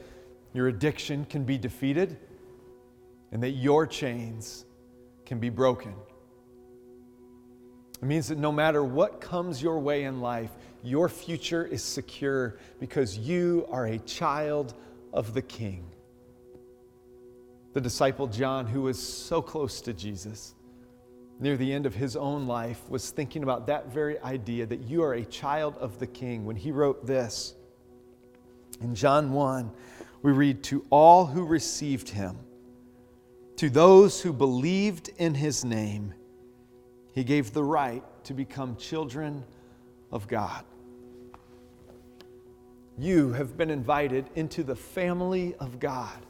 your 0.53 0.67
addiction 0.67 1.25
can 1.25 1.43
be 1.43 1.57
defeated 1.57 2.17
and 3.31 3.41
that 3.43 3.51
your 3.51 3.85
chains 3.85 4.65
can 5.25 5.39
be 5.39 5.49
broken. 5.49 5.93
It 8.01 8.05
means 8.05 8.29
that 8.29 8.37
no 8.37 8.51
matter 8.51 8.83
what 8.83 9.19
comes 9.19 9.61
your 9.61 9.79
way 9.79 10.05
in 10.05 10.21
life, 10.21 10.51
your 10.83 11.09
future 11.09 11.65
is 11.65 11.83
secure 11.83 12.57
because 12.79 13.17
you 13.17 13.67
are 13.69 13.87
a 13.87 13.99
child 13.99 14.73
of 15.11 15.33
the 15.33 15.41
King. 15.41 15.85
The 17.73 17.81
disciple 17.81 18.27
John, 18.27 18.65
who 18.65 18.83
was 18.83 18.97
so 18.97 19.41
close 19.41 19.81
to 19.81 19.93
Jesus, 19.93 20.55
near 21.39 21.57
the 21.57 21.71
end 21.71 21.85
of 21.85 21.93
his 21.93 22.15
own 22.15 22.47
life, 22.47 22.89
was 22.89 23.11
thinking 23.11 23.43
about 23.43 23.67
that 23.67 23.91
very 23.91 24.19
idea 24.19 24.65
that 24.65 24.81
you 24.81 25.03
are 25.03 25.15
a 25.15 25.25
child 25.25 25.75
of 25.77 25.99
the 25.99 26.07
King 26.07 26.45
when 26.45 26.55
he 26.55 26.71
wrote 26.71 27.05
this. 27.05 27.55
In 28.81 28.95
John 28.95 29.33
1, 29.33 29.69
we 30.21 30.31
read, 30.31 30.63
To 30.63 30.85
all 30.89 31.25
who 31.25 31.43
received 31.43 32.09
him, 32.09 32.37
to 33.57 33.69
those 33.69 34.21
who 34.21 34.31
believed 34.31 35.09
in 35.17 35.33
his 35.33 35.65
name, 35.65 36.13
He 37.11 37.23
gave 37.23 37.53
the 37.53 37.63
right 37.63 38.03
to 38.25 38.33
become 38.33 38.75
children 38.75 39.43
of 40.11 40.27
God. 40.27 40.63
You 42.97 43.31
have 43.33 43.55
been 43.55 43.69
invited 43.69 44.29
into 44.35 44.63
the 44.63 44.75
family 44.75 45.55
of 45.55 45.79
God. 45.79 46.25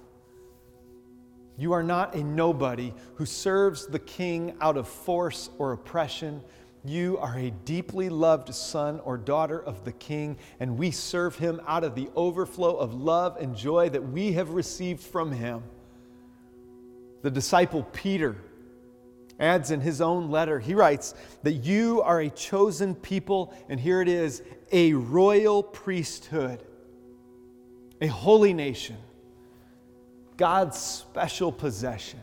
You 1.58 1.74
are 1.74 1.84
not 1.84 2.16
a 2.16 2.24
nobody 2.24 2.94
who 3.16 3.26
serves 3.26 3.88
the 3.88 4.00
king 4.00 4.56
out 4.62 4.78
of 4.78 4.88
force 4.88 5.50
or 5.58 5.74
oppression. 5.74 6.42
You 6.86 7.18
are 7.18 7.38
a 7.38 7.52
deeply 7.52 8.08
loved 8.08 8.54
son 8.54 9.02
or 9.04 9.18
daughter 9.18 9.62
of 9.62 9.84
the 9.84 9.92
king, 9.92 10.38
and 10.60 10.78
we 10.78 10.92
serve 10.92 11.36
him 11.36 11.60
out 11.68 11.84
of 11.84 11.96
the 11.96 12.10
overflow 12.16 12.78
of 12.78 12.94
love 12.94 13.36
and 13.42 13.56
joy 13.56 13.90
that 13.90 14.08
we 14.10 14.34
have 14.34 14.52
received 14.52 15.02
from 15.02 15.32
him. 15.32 15.64
The 17.24 17.32
disciple 17.32 17.84
Peter 17.92 18.38
adds 19.40 19.72
in 19.72 19.82
his 19.82 20.02
own 20.02 20.30
letter, 20.30 20.60
he 20.60 20.74
writes 20.74 21.14
that 21.44 21.54
you 21.54 22.02
are 22.02 22.22
a 22.22 22.30
chosen 22.30 22.94
people, 22.96 23.54
and 23.70 23.80
here 23.80 24.02
it 24.02 24.08
is 24.08 24.44
a 24.72 24.94
royal 24.94 25.64
priesthood, 25.64 26.64
a 28.02 28.08
holy 28.08 28.54
nation, 28.54 28.98
God's 30.38 30.78
special 30.78 31.52
possession. 31.52 32.20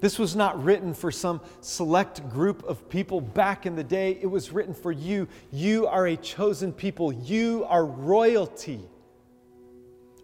This 0.00 0.18
was 0.18 0.36
not 0.36 0.62
written 0.62 0.94
for 0.94 1.10
some 1.10 1.40
select 1.60 2.28
group 2.30 2.62
of 2.64 2.88
people 2.88 3.20
back 3.20 3.66
in 3.66 3.74
the 3.74 3.82
day. 3.82 4.16
It 4.20 4.26
was 4.28 4.52
written 4.52 4.72
for 4.72 4.92
you. 4.92 5.26
You 5.50 5.88
are 5.88 6.06
a 6.06 6.16
chosen 6.16 6.72
people, 6.72 7.12
you 7.12 7.64
are 7.68 7.84
royalty. 7.84 8.80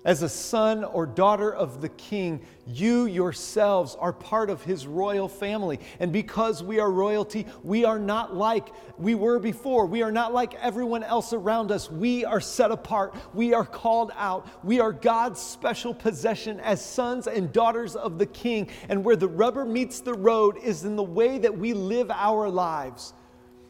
As 0.04 0.22
a 0.22 0.28
son 0.28 0.84
or 0.84 1.06
daughter 1.06 1.50
of 1.50 1.80
the 1.80 1.88
king, 1.88 2.42
you 2.66 3.06
yourselves 3.06 3.96
are 3.98 4.12
part 4.12 4.50
of 4.50 4.62
his 4.62 4.86
royal 4.86 5.28
family. 5.28 5.80
And 5.98 6.12
because 6.12 6.62
we 6.62 6.78
are 6.78 6.90
royalty, 6.90 7.46
we 7.62 7.86
are 7.86 7.98
not 7.98 8.36
like 8.36 8.68
we 8.98 9.14
were 9.14 9.38
before. 9.38 9.86
We 9.86 10.02
are 10.02 10.12
not 10.12 10.34
like 10.34 10.54
everyone 10.56 11.04
else 11.04 11.32
around 11.32 11.70
us. 11.70 11.90
We 11.90 12.22
are 12.22 12.40
set 12.40 12.70
apart. 12.70 13.14
We 13.32 13.54
are 13.54 13.64
called 13.64 14.12
out. 14.14 14.46
We 14.62 14.78
are 14.78 14.92
God's 14.92 15.40
special 15.40 15.94
possession 15.94 16.60
as 16.60 16.84
sons 16.84 17.26
and 17.26 17.50
daughters 17.50 17.96
of 17.96 18.18
the 18.18 18.26
king. 18.26 18.68
And 18.90 19.04
where 19.04 19.16
the 19.16 19.28
rubber 19.28 19.64
meets 19.64 20.00
the 20.00 20.14
road 20.14 20.58
is 20.58 20.84
in 20.84 20.96
the 20.96 21.02
way 21.02 21.38
that 21.38 21.56
we 21.56 21.72
live 21.72 22.10
our 22.10 22.50
lives. 22.50 23.14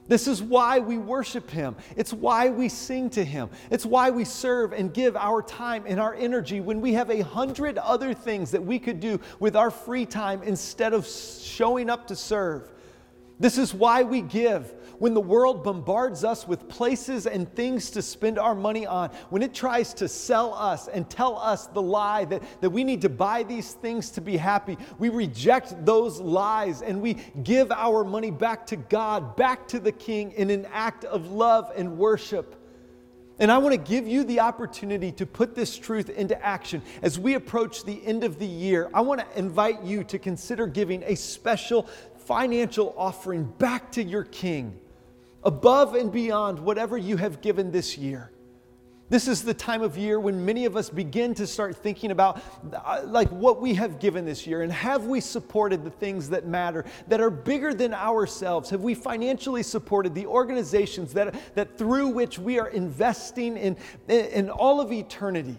This 0.06 0.28
is 0.28 0.42
why 0.42 0.80
we 0.80 0.98
worship 0.98 1.50
Him. 1.50 1.76
It's 1.96 2.12
why 2.12 2.50
we 2.50 2.68
sing 2.68 3.08
to 3.10 3.24
Him. 3.24 3.48
It's 3.70 3.86
why 3.86 4.10
we 4.10 4.24
serve 4.24 4.72
and 4.72 4.92
give 4.92 5.16
our 5.16 5.40
time 5.40 5.84
and 5.86 5.98
our 5.98 6.14
energy 6.14 6.60
when 6.60 6.80
we 6.80 6.92
have 6.92 7.10
a 7.10 7.22
hundred 7.22 7.78
other 7.78 8.12
things 8.12 8.50
that 8.50 8.62
we 8.62 8.78
could 8.78 9.00
do 9.00 9.18
with 9.40 9.56
our 9.56 9.70
free 9.70 10.04
time 10.04 10.42
instead 10.42 10.92
of 10.92 11.06
showing 11.06 11.88
up 11.88 12.06
to 12.08 12.16
serve. 12.16 12.70
This 13.40 13.56
is 13.58 13.72
why 13.72 14.02
we 14.02 14.20
give. 14.20 14.72
When 14.98 15.14
the 15.14 15.20
world 15.20 15.64
bombards 15.64 16.24
us 16.24 16.46
with 16.46 16.68
places 16.68 17.26
and 17.26 17.52
things 17.54 17.90
to 17.90 18.02
spend 18.02 18.38
our 18.38 18.54
money 18.54 18.86
on, 18.86 19.10
when 19.30 19.42
it 19.42 19.54
tries 19.54 19.94
to 19.94 20.08
sell 20.08 20.54
us 20.54 20.88
and 20.88 21.08
tell 21.08 21.38
us 21.38 21.66
the 21.66 21.82
lie 21.82 22.24
that, 22.26 22.42
that 22.60 22.70
we 22.70 22.84
need 22.84 23.02
to 23.02 23.08
buy 23.08 23.42
these 23.42 23.72
things 23.72 24.10
to 24.10 24.20
be 24.20 24.36
happy, 24.36 24.78
we 24.98 25.08
reject 25.08 25.84
those 25.84 26.20
lies 26.20 26.82
and 26.82 27.00
we 27.00 27.14
give 27.42 27.72
our 27.72 28.04
money 28.04 28.30
back 28.30 28.66
to 28.68 28.76
God, 28.76 29.36
back 29.36 29.66
to 29.68 29.78
the 29.78 29.92
King 29.92 30.32
in 30.32 30.50
an 30.50 30.66
act 30.72 31.04
of 31.04 31.30
love 31.30 31.72
and 31.76 31.98
worship. 31.98 32.60
And 33.38 33.50
I 33.50 33.58
want 33.58 33.72
to 33.72 33.78
give 33.78 34.06
you 34.06 34.22
the 34.22 34.40
opportunity 34.40 35.10
to 35.12 35.26
put 35.26 35.56
this 35.56 35.76
truth 35.76 36.08
into 36.08 36.40
action. 36.44 36.82
As 37.02 37.18
we 37.18 37.34
approach 37.34 37.84
the 37.84 38.00
end 38.06 38.22
of 38.22 38.38
the 38.38 38.46
year, 38.46 38.88
I 38.94 39.00
want 39.00 39.20
to 39.20 39.38
invite 39.38 39.82
you 39.82 40.04
to 40.04 40.20
consider 40.20 40.68
giving 40.68 41.02
a 41.02 41.16
special 41.16 41.88
financial 42.16 42.94
offering 42.96 43.44
back 43.44 43.90
to 43.92 44.02
your 44.02 44.24
King, 44.24 44.78
above 45.44 45.94
and 45.94 46.10
beyond 46.10 46.58
whatever 46.58 46.96
you 46.96 47.16
have 47.16 47.40
given 47.40 47.70
this 47.70 47.98
year. 47.98 48.30
This 49.10 49.28
is 49.28 49.42
the 49.42 49.52
time 49.52 49.82
of 49.82 49.98
year 49.98 50.18
when 50.18 50.44
many 50.46 50.64
of 50.64 50.76
us 50.76 50.88
begin 50.88 51.34
to 51.34 51.46
start 51.46 51.76
thinking 51.76 52.10
about 52.10 52.42
uh, 52.72 53.02
like 53.04 53.28
what 53.28 53.60
we 53.60 53.74
have 53.74 54.00
given 54.00 54.24
this 54.24 54.46
year 54.46 54.62
and 54.62 54.72
have 54.72 55.04
we 55.04 55.20
supported 55.20 55.84
the 55.84 55.90
things 55.90 56.30
that 56.30 56.46
matter 56.46 56.86
that 57.08 57.20
are 57.20 57.30
bigger 57.30 57.74
than 57.74 57.92
ourselves? 57.92 58.70
Have 58.70 58.80
we 58.80 58.94
financially 58.94 59.62
supported 59.62 60.14
the 60.14 60.24
organizations 60.26 61.12
that, 61.12 61.34
that 61.54 61.76
through 61.76 62.08
which 62.08 62.38
we 62.38 62.58
are 62.58 62.68
investing 62.68 63.58
in, 63.58 63.76
in 64.08 64.48
all 64.48 64.80
of 64.80 64.90
eternity? 64.90 65.58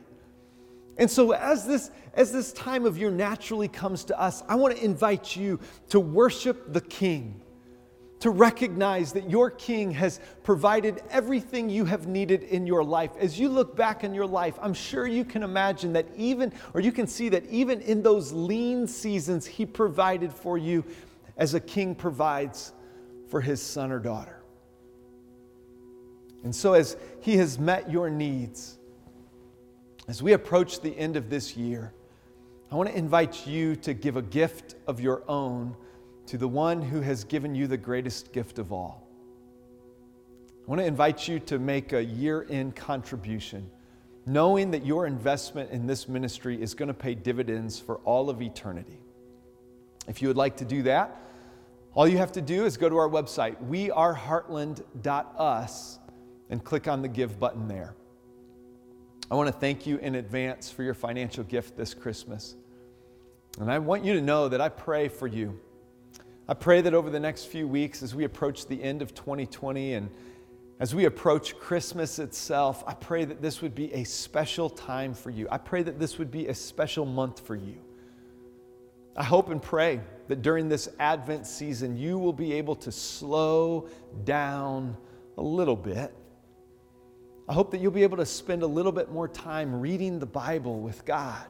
And 0.98 1.12
so, 1.12 1.34
as 1.34 1.67
this, 1.67 1.91
as 2.13 2.32
this 2.32 2.52
time 2.54 2.86
of 2.86 2.98
year 2.98 3.12
naturally 3.12 3.67
comes 3.67 4.06
to 4.06 4.19
us, 4.19 4.43
I 4.48 4.56
want 4.56 4.76
to 4.76 4.84
invite 4.84 5.36
you 5.36 5.60
to 5.89 6.00
worship 6.00 6.74
the 6.74 6.82
King, 6.82 7.41
to 8.26 8.32
recognize 8.32 9.14
that 9.14 9.30
your 9.30 9.52
King 9.52 9.92
has 9.92 10.20
provided 10.42 11.00
everything 11.12 11.70
you 11.70 11.86
have 11.86 12.08
needed 12.08 12.42
in 12.42 12.66
your 12.66 12.84
life. 12.84 13.12
As 13.20 13.40
you 13.40 13.48
look 13.50 13.76
back 13.76 14.04
in 14.04 14.16
your 14.16 14.26
life, 14.26 14.58
I'm 14.60 14.74
sure 14.74 15.06
you 15.06 15.24
can 15.24 15.44
imagine 15.44 15.94
that 15.94 16.08
even, 16.18 16.52
or 16.74 16.82
you 16.82 16.92
can 16.92 17.06
see 17.06 17.30
that 17.30 17.46
even 17.52 17.82
in 17.82 18.02
those 18.02 18.32
lean 18.32 18.88
seasons, 18.88 19.46
He 19.46 19.64
provided 19.64 20.34
for 20.34 20.58
you 20.58 20.84
as 21.38 21.54
a 21.54 21.60
king 21.60 21.94
provides 21.94 22.74
for 23.30 23.42
his 23.42 23.62
son 23.62 23.92
or 23.92 24.00
daughter. 24.00 24.42
And 26.44 26.56
so, 26.56 26.74
as 26.74 26.98
He 27.22 27.38
has 27.38 27.60
met 27.60 27.92
your 27.92 28.10
needs, 28.10 28.80
as 30.08 30.24
we 30.24 30.34
approach 30.34 30.82
the 30.82 30.98
end 30.98 31.16
of 31.16 31.30
this 31.30 31.56
year, 31.56 31.94
I 32.72 32.76
want 32.76 32.90
to 32.90 32.98
invite 32.98 33.46
you 33.46 33.76
to 33.76 33.94
give 33.94 34.18
a 34.18 34.24
gift 34.24 34.74
of 34.88 35.00
your 35.00 35.22
own 35.28 35.76
to 36.28 36.38
the 36.38 36.48
one 36.48 36.82
who 36.82 37.02
has 37.02 37.24
given 37.24 37.56
you 37.56 37.68
the 37.68 37.78
greatest 37.78 38.34
gift 38.34 38.60
of 38.60 38.72
all. 38.72 39.06
I 40.66 40.70
want 40.70 40.82
to 40.82 40.86
invite 40.86 41.28
you 41.28 41.40
to 41.42 41.60
make 41.60 41.94
a 41.94 42.04
year 42.04 42.48
end 42.50 42.76
contribution, 42.76 43.70
knowing 44.26 44.72
that 44.72 44.84
your 44.86 45.06
investment 45.06 45.70
in 45.70 45.86
this 45.86 46.10
ministry 46.10 46.60
is 46.60 46.74
going 46.74 46.88
to 46.88 46.94
pay 46.94 47.14
dividends 47.14 47.80
for 47.80 47.98
all 47.98 48.32
of 48.32 48.42
eternity. 48.42 48.98
If 50.08 50.22
you 50.22 50.28
would 50.28 50.38
like 50.38 50.58
to 50.58 50.66
do 50.66 50.84
that, 50.84 51.20
all 51.94 52.08
you 52.08 52.18
have 52.18 52.32
to 52.34 52.42
do 52.42 52.66
is 52.66 52.76
go 52.78 52.90
to 52.90 52.98
our 52.98 53.08
website, 53.08 53.56
weareheartland.us, 53.70 56.00
and 56.50 56.64
click 56.64 56.88
on 56.88 57.02
the 57.02 57.08
Give 57.08 57.40
button 57.40 57.68
there. 57.68 57.96
I 59.32 59.36
want 59.36 59.48
to 59.48 59.54
thank 59.54 59.88
you 59.88 59.98
in 59.98 60.16
advance 60.16 60.70
for 60.70 60.84
your 60.84 60.94
financial 60.94 61.44
gift 61.44 61.78
this 61.78 61.94
Christmas. 61.94 62.56
And 63.60 63.72
I 63.72 63.80
want 63.80 64.04
you 64.04 64.14
to 64.14 64.22
know 64.22 64.50
that 64.50 64.62
I 64.62 64.70
pray 64.70 65.08
for 65.08 65.28
you. 65.28 65.60
I 66.48 66.54
pray 66.54 66.82
that 66.82 66.94
over 66.94 67.10
the 67.10 67.20
next 67.20 67.46
few 67.46 67.68
weeks, 67.68 68.04
as 68.04 68.14
we 68.14 68.24
approach 68.24 68.68
the 68.68 68.82
end 68.82 69.02
of 69.02 69.14
2020 69.16 69.94
and 69.94 70.10
as 70.80 70.94
we 70.94 71.06
approach 71.06 71.58
Christmas 71.58 72.20
itself, 72.20 72.84
I 72.86 72.94
pray 72.94 73.26
that 73.26 73.42
this 73.42 73.62
would 73.62 73.74
be 73.74 73.94
a 73.94 74.04
special 74.04 74.70
time 74.70 75.14
for 75.14 75.30
you. 75.30 75.48
I 75.52 75.58
pray 75.58 75.84
that 75.84 76.00
this 76.00 76.18
would 76.18 76.32
be 76.32 76.48
a 76.48 76.54
special 76.54 77.06
month 77.06 77.40
for 77.40 77.56
you. 77.56 77.78
I 79.16 79.24
hope 79.24 79.50
and 79.50 79.62
pray 79.62 80.02
that 80.28 80.42
during 80.42 80.68
this 80.68 80.90
Advent 81.00 81.48
season, 81.48 81.98
you 81.98 82.18
will 82.18 82.34
be 82.34 82.54
able 82.54 82.76
to 82.76 82.92
slow 82.92 83.88
down 84.26 84.98
a 85.38 85.42
little 85.42 85.76
bit 85.78 86.14
I 87.48 87.54
hope 87.54 87.72
that 87.72 87.80
you'll 87.80 87.92
be 87.92 88.04
able 88.04 88.18
to 88.18 88.26
spend 88.26 88.64
a 88.64 88.68
little 88.68 88.92
bit 88.92 89.12
more 89.12 89.28
time 89.28 89.80
reading 89.80 90.18
the 90.18 90.26
Bible 90.26 90.80
with 90.80 91.06
God, 91.06 91.46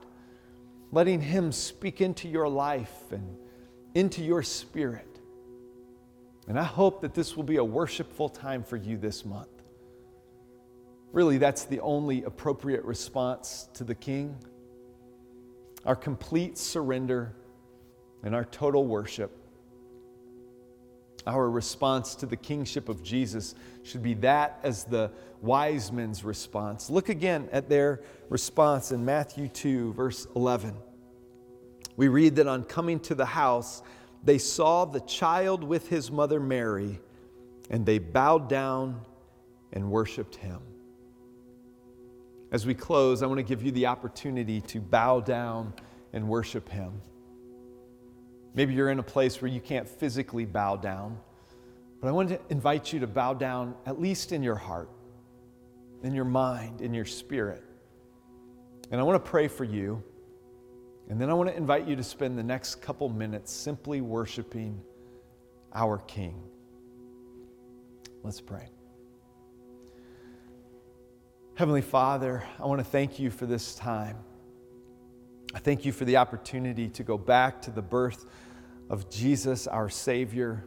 letting 0.91 1.21
Him 1.21 1.53
speak 1.53 2.01
into 2.01 2.27
your 2.27 2.49
life 2.49 3.11
and 3.11 3.37
into 3.95 4.23
your 4.23 4.43
spirit. 4.43 5.07
And 6.47 6.59
I 6.59 6.63
hope 6.63 7.01
that 7.01 7.15
this 7.15 7.35
will 7.35 7.43
be 7.43 7.57
a 7.57 7.63
worshipful 7.63 8.29
time 8.29 8.63
for 8.63 8.77
you 8.77 8.97
this 8.97 9.25
month. 9.25 9.49
Really, 11.11 11.39
that's 11.39 11.63
the 11.63 11.79
only 11.79 12.23
appropriate 12.23 12.83
response 12.83 13.69
to 13.73 13.83
the 13.83 13.95
King 13.95 14.37
our 15.85 15.95
complete 15.95 16.57
surrender 16.57 17.31
and 18.23 18.33
our 18.33 18.45
total 18.45 18.85
worship. 18.85 19.31
Our 21.27 21.49
response 21.49 22.15
to 22.15 22.25
the 22.25 22.35
kingship 22.35 22.89
of 22.89 23.03
Jesus 23.03 23.55
should 23.83 24.03
be 24.03 24.15
that 24.15 24.59
as 24.63 24.83
the 24.83 25.11
wise 25.41 25.91
men's 25.91 26.23
response. 26.23 26.89
Look 26.89 27.09
again 27.09 27.49
at 27.51 27.69
their 27.69 28.01
response 28.29 28.91
in 28.91 29.05
Matthew 29.05 29.47
2, 29.47 29.93
verse 29.93 30.27
11. 30.35 30.75
We 31.95 32.07
read 32.07 32.35
that 32.37 32.47
on 32.47 32.63
coming 32.63 32.99
to 33.01 33.15
the 33.15 33.25
house, 33.25 33.81
they 34.23 34.37
saw 34.37 34.85
the 34.85 34.99
child 35.01 35.63
with 35.63 35.87
his 35.87 36.11
mother 36.11 36.39
Mary, 36.39 36.99
and 37.69 37.85
they 37.85 37.99
bowed 37.99 38.49
down 38.49 39.01
and 39.73 39.89
worshiped 39.89 40.35
him. 40.35 40.61
As 42.51 42.65
we 42.65 42.73
close, 42.73 43.23
I 43.23 43.27
want 43.27 43.39
to 43.39 43.43
give 43.43 43.63
you 43.63 43.71
the 43.71 43.87
opportunity 43.87 44.61
to 44.61 44.79
bow 44.79 45.19
down 45.19 45.73
and 46.13 46.27
worship 46.27 46.69
him. 46.69 47.01
Maybe 48.53 48.73
you're 48.73 48.89
in 48.89 48.99
a 48.99 49.03
place 49.03 49.41
where 49.41 49.51
you 49.51 49.59
can't 49.59 49.87
physically 49.87 50.45
bow 50.45 50.77
down, 50.77 51.17
but 52.01 52.07
I 52.07 52.11
want 52.11 52.29
to 52.29 52.39
invite 52.49 52.93
you 52.93 52.99
to 53.01 53.07
bow 53.07 53.33
down, 53.33 53.75
at 53.85 53.99
least 53.99 54.31
in 54.31 54.43
your 54.43 54.55
heart 54.55 54.89
in 56.05 56.13
your 56.13 56.25
mind, 56.25 56.81
in 56.81 56.93
your 56.93 57.05
spirit. 57.05 57.63
And 58.91 59.01
I 59.01 59.03
want 59.03 59.23
to 59.23 59.29
pray 59.29 59.47
for 59.47 59.63
you. 59.63 60.03
And 61.09 61.21
then 61.21 61.29
I 61.29 61.33
want 61.33 61.49
to 61.49 61.55
invite 61.55 61.87
you 61.87 61.95
to 61.95 62.03
spend 62.03 62.37
the 62.37 62.43
next 62.43 62.75
couple 62.81 63.09
minutes 63.09 63.51
simply 63.51 64.01
worshiping 64.01 64.81
our 65.73 65.99
King. 65.99 66.41
Let's 68.23 68.41
pray. 68.41 68.69
Heavenly 71.55 71.83
Father, 71.83 72.43
I 72.59 72.65
want 72.65 72.79
to 72.79 72.85
thank 72.85 73.19
you 73.19 73.29
for 73.29 73.45
this 73.45 73.75
time. 73.75 74.17
I 75.53 75.59
thank 75.59 75.85
you 75.85 75.91
for 75.91 76.05
the 76.05 76.17
opportunity 76.17 76.89
to 76.89 77.03
go 77.03 77.17
back 77.17 77.61
to 77.61 77.71
the 77.71 77.81
birth 77.81 78.25
of 78.89 79.09
Jesus, 79.09 79.67
our 79.67 79.89
Savior, 79.89 80.65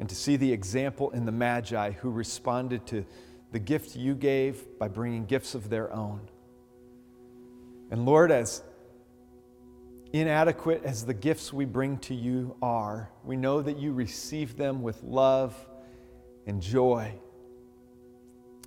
and 0.00 0.08
to 0.08 0.14
see 0.14 0.36
the 0.36 0.52
example 0.52 1.10
in 1.10 1.24
the 1.24 1.32
Magi 1.32 1.92
who 1.92 2.10
responded 2.10 2.86
to 2.88 3.06
the 3.52 3.58
gift 3.58 3.96
you 3.96 4.14
gave 4.14 4.78
by 4.78 4.88
bringing 4.88 5.24
gifts 5.24 5.54
of 5.54 5.70
their 5.70 5.92
own. 5.92 6.28
And 7.90 8.04
Lord, 8.04 8.30
as 8.30 8.62
inadequate 10.12 10.82
as 10.84 11.04
the 11.04 11.14
gifts 11.14 11.52
we 11.52 11.64
bring 11.64 11.98
to 11.98 12.14
you 12.14 12.56
are, 12.62 13.10
we 13.24 13.36
know 13.36 13.62
that 13.62 13.78
you 13.78 13.92
receive 13.92 14.56
them 14.56 14.82
with 14.82 15.02
love 15.02 15.54
and 16.46 16.60
joy. 16.60 17.12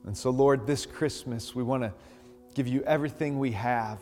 And 0.06 0.18
so, 0.18 0.30
Lord, 0.30 0.68
this 0.68 0.86
Christmas, 0.86 1.56
we 1.56 1.64
want 1.64 1.84
to 1.84 1.94
give 2.56 2.68
you 2.68 2.84
everything 2.84 3.39
we 3.39 3.52
have 3.52 4.00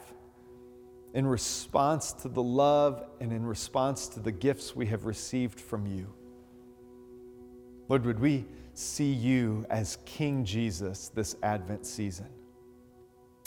in 1.13 1.25
response 1.25 2.13
to 2.13 2.29
the 2.29 2.41
love 2.41 3.03
and 3.19 3.31
in 3.31 3.45
response 3.45 4.07
to 4.09 4.19
the 4.19 4.31
gifts 4.31 4.75
we 4.75 4.85
have 4.87 5.05
received 5.05 5.59
from 5.59 5.85
you. 5.85 6.13
Lord, 7.89 8.05
would 8.05 8.19
we 8.19 8.45
see 8.73 9.11
you 9.11 9.65
as 9.69 9.97
King 10.05 10.45
Jesus 10.45 11.09
this 11.09 11.35
Advent 11.43 11.85
season? 11.85 12.29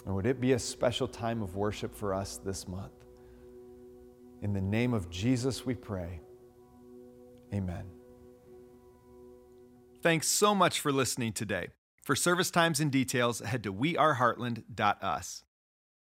And 0.05 0.15
would 0.15 0.27
it 0.27 0.41
be 0.41 0.53
a 0.53 0.59
special 0.59 1.09
time 1.09 1.43
of 1.43 1.57
worship 1.57 1.95
for 1.95 2.13
us 2.13 2.37
this 2.37 2.69
month? 2.69 3.04
In 4.45 4.53
the 4.53 4.61
name 4.61 4.93
of 4.93 5.09
Jesus, 5.09 5.65
we 5.65 5.75
pray. 5.75 6.21
Amen. 7.55 7.87
Thanks 10.03 10.29
so 10.29 10.55
much 10.55 10.81
for 10.81 10.93
listening 10.93 11.33
today. 11.33 11.69
For 12.03 12.15
service 12.15 12.51
times 12.51 12.79
and 12.79 12.93
details, 12.93 13.41
head 13.41 13.63
to 13.63 13.73
weareheartland.us. 13.73 15.45